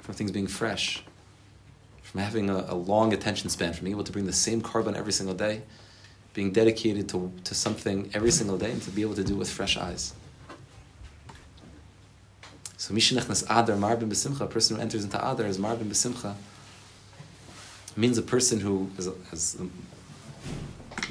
from 0.00 0.14
things 0.14 0.30
being 0.30 0.46
fresh, 0.46 1.04
from 2.02 2.20
having 2.20 2.50
a, 2.50 2.64
a 2.68 2.74
long 2.74 3.12
attention 3.12 3.50
span, 3.50 3.72
from 3.72 3.84
being 3.84 3.94
able 3.94 4.04
to 4.04 4.12
bring 4.12 4.26
the 4.26 4.32
same 4.32 4.62
korban 4.62 4.96
every 4.96 5.12
single 5.12 5.34
day, 5.34 5.62
being 6.34 6.52
dedicated 6.52 7.08
to, 7.08 7.32
to 7.44 7.54
something 7.54 8.10
every 8.14 8.30
single 8.30 8.56
day 8.56 8.70
and 8.70 8.82
to 8.82 8.90
be 8.90 9.02
able 9.02 9.14
to 9.14 9.24
do 9.24 9.34
it 9.34 9.38
with 9.38 9.50
fresh 9.50 9.76
eyes. 9.76 10.14
So 12.88 12.94
Mishinechnas 12.94 13.44
Adar 13.50 13.76
Marbin 13.76 14.08
B'Simcha, 14.08 14.40
a 14.40 14.46
person 14.46 14.76
who 14.76 14.80
enters 14.80 15.04
into 15.04 15.18
Adar 15.18 15.44
is 15.44 15.58
Marbin 15.58 15.90
B'Simcha, 15.90 16.34
means 17.98 18.16
a 18.16 18.22
person 18.22 18.60
who 18.60 18.90
has, 18.96 19.10
has 19.28 19.58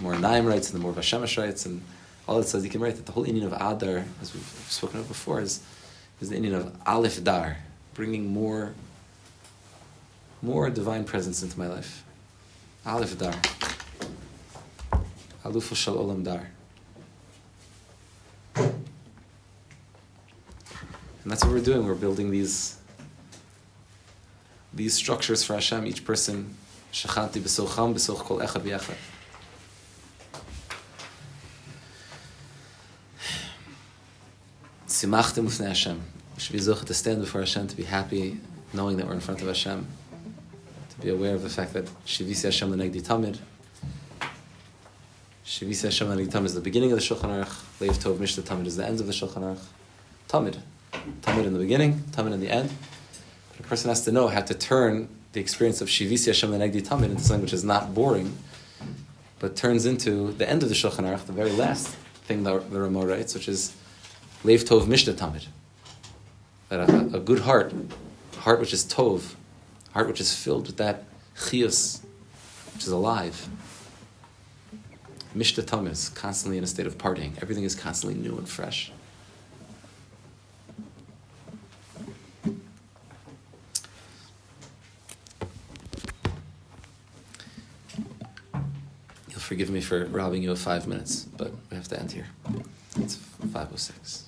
Maor 0.02 0.18
Einayim 0.18 0.48
writes 0.48 0.74
and 0.74 0.82
the 0.82 0.88
Maor 0.88 0.96
VaShemesh 0.96 1.38
writes 1.38 1.68
and 1.68 1.84
all 2.28 2.38
that 2.40 2.48
says 2.48 2.64
you 2.64 2.72
can 2.72 2.82
write 2.82 2.96
that 2.96 3.06
the 3.06 3.12
whole 3.12 3.26
inyan 3.28 3.46
of 3.46 3.54
Adar, 3.54 4.06
as 4.24 4.34
we've 4.34 4.44
spoken 4.68 5.02
of 5.02 5.08
before, 5.08 5.40
is, 5.40 5.62
is 6.20 6.30
the 6.30 6.36
inyan 6.36 6.56
of 6.56 6.76
Aleph 6.88 7.24
Dar, 7.24 7.58
bringing 7.94 8.34
more 8.34 8.74
more 10.42 10.72
divine 10.72 11.04
presence 11.04 11.44
into 11.44 11.60
my 11.60 11.68
life. 11.68 12.04
Aleph 12.88 13.20
Dar. 13.20 13.36
Alufu 15.46 15.76
Shal 15.76 15.96
Olam 15.96 16.24
Dar. 16.24 16.48
And 21.28 21.34
that's 21.34 21.44
what 21.44 21.52
we're 21.52 21.60
doing. 21.60 21.86
We're 21.86 21.94
building 21.94 22.32
these 22.32 22.78
these 24.74 24.94
structures 24.94 25.44
for 25.44 25.56
Hashem, 25.56 25.86
each 25.86 26.06
person. 26.06 26.56
shachanti 26.94 27.42
b'socham 27.42 27.94
b'soch 27.94 28.20
kol 28.20 28.40
echad 28.40 28.62
b'yechad. 28.62 28.96
Simachtim 34.88 35.48
ufnei 35.48 35.68
Hashem. 35.68 36.02
We 36.36 36.42
should 36.42 36.54
be 36.54 36.60
zoch 36.60 36.86
to 36.86 36.94
stand 36.94 37.20
before 37.20 37.42
Hashem, 37.42 37.68
to 37.68 37.76
be 37.76 37.84
happy, 37.84 38.40
knowing 38.72 38.96
that 38.96 39.06
we're 39.06 39.16
in 39.16 39.20
front 39.20 39.42
of 39.42 39.48
Hashem. 39.48 39.86
To 40.92 41.02
be 41.02 41.10
aware 41.10 41.36
of 41.36 41.44
the 41.44 41.50
fact 41.50 41.74
that 41.74 41.88
Shivisi 42.06 42.44
Hashem 42.44 42.72
l'negdi 42.72 43.02
tamid. 43.02 43.38
Shivisi 45.46 45.84
Hashem 45.84 46.08
l'negdi 46.08 46.30
tamid 46.30 46.46
is 46.46 46.54
the 46.54 46.62
beginning 46.62 46.94
of 46.94 47.00
the 47.00 47.04
Shulchan 47.04 47.44
Aruch. 47.44 47.82
Leiv 47.82 47.98
Tov 48.02 48.16
Mishta 48.16 48.42
Tamid 48.42 48.66
is 48.66 48.78
the 48.78 48.86
end 48.86 49.02
of 49.02 49.08
the 49.08 49.12
Shulchan 49.12 49.42
Aruch. 49.42 49.66
Tamid. 50.30 50.62
Tamid 51.22 51.46
in 51.46 51.54
the 51.54 51.60
beginning, 51.60 52.00
Tamid 52.12 52.34
in 52.34 52.40
the 52.40 52.50
end. 52.50 52.72
But 53.52 53.66
a 53.66 53.70
person 53.70 53.90
has 53.90 54.04
to 54.06 54.12
know 54.12 54.28
how 54.28 54.42
to 54.42 54.54
turn 54.54 55.10
the 55.34 55.40
experience 55.40 55.82
of 55.82 55.88
Shivisi 55.88 56.28
Hashem 56.28 56.52
Lenegdi 56.52 56.82
Tamid 56.82 57.06
into 57.06 57.24
something 57.24 57.42
which 57.42 57.54
is 57.54 57.64
not 57.64 57.94
boring, 57.94 58.38
but 59.40 59.56
turns 59.56 59.86
into 59.86 60.32
the 60.34 60.50
end 60.50 60.64
of 60.64 60.70
the 60.70 60.76
Shulchan 60.76 61.04
Aruch, 61.04 61.26
the 61.26 61.34
very 61.34 61.52
last 61.52 61.90
thing 62.26 62.44
that 62.44 62.72
the 62.72 62.82
Ramah 62.82 63.06
writes, 63.06 63.34
which 63.34 63.48
is 63.48 63.76
Lev 64.44 64.64
Tov 64.66 64.88
Mishta 64.88 65.14
Tamid. 65.14 65.48
That 66.70 66.90
a, 66.90 67.18
a, 67.18 67.20
good 67.20 67.40
heart, 67.40 67.74
heart 68.40 68.60
which 68.60 68.74
is 68.74 68.84
Tov, 68.84 69.36
heart 69.94 70.08
which 70.08 70.20
is 70.20 70.36
filled 70.36 70.68
with 70.68 70.78
that 70.78 71.04
Chios, 71.36 72.02
which 72.74 72.84
is 72.84 72.92
alive. 72.92 73.48
Mishta 75.36 75.64
Tamid 75.64 75.92
is 75.92 76.10
constantly 76.10 76.58
in 76.58 76.64
a 76.64 76.68
state 76.68 76.88
of 76.88 76.98
partying. 76.98 77.32
Everything 77.42 77.64
is 77.64 77.76
constantly 77.76 78.20
new 78.20 78.38
and 78.38 78.50
fresh. 78.50 78.92
Forgive 89.48 89.70
me 89.70 89.80
for 89.80 90.04
robbing 90.08 90.44
you 90.44 90.52
of 90.52 90.60
five 90.60 90.88
minutes, 90.88 91.24
but 91.38 91.52
we 91.72 91.78
have 91.78 91.88
to 91.88 91.98
end 91.98 92.12
here. 92.12 92.28
It's 92.98 93.16
5.06. 93.16 94.24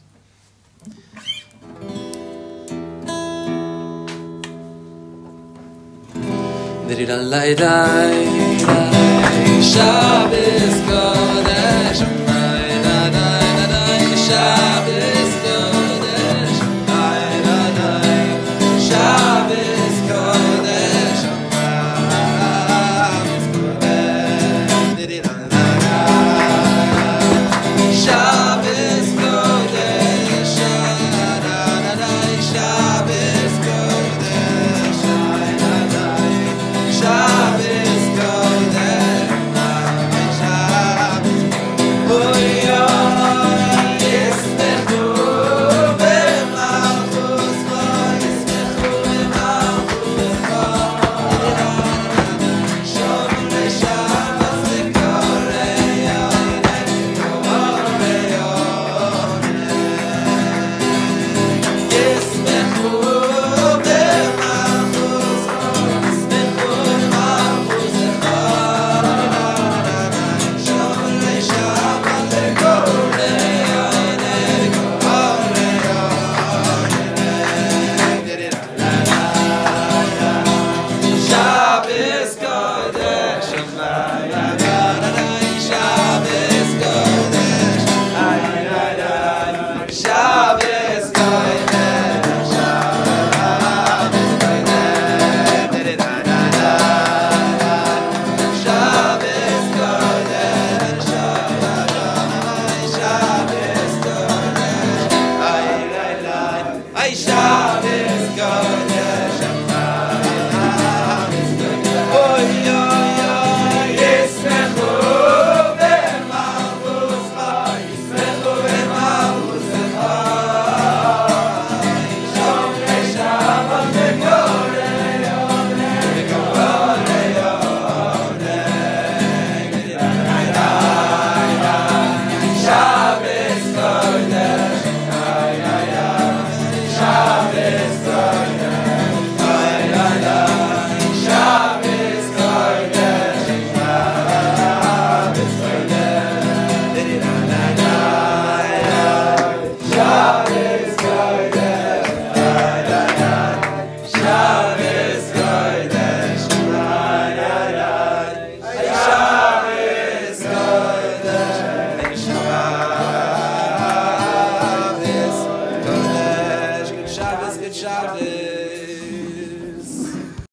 Shabbos 9.61 10.77
Kodesh 10.87 12.01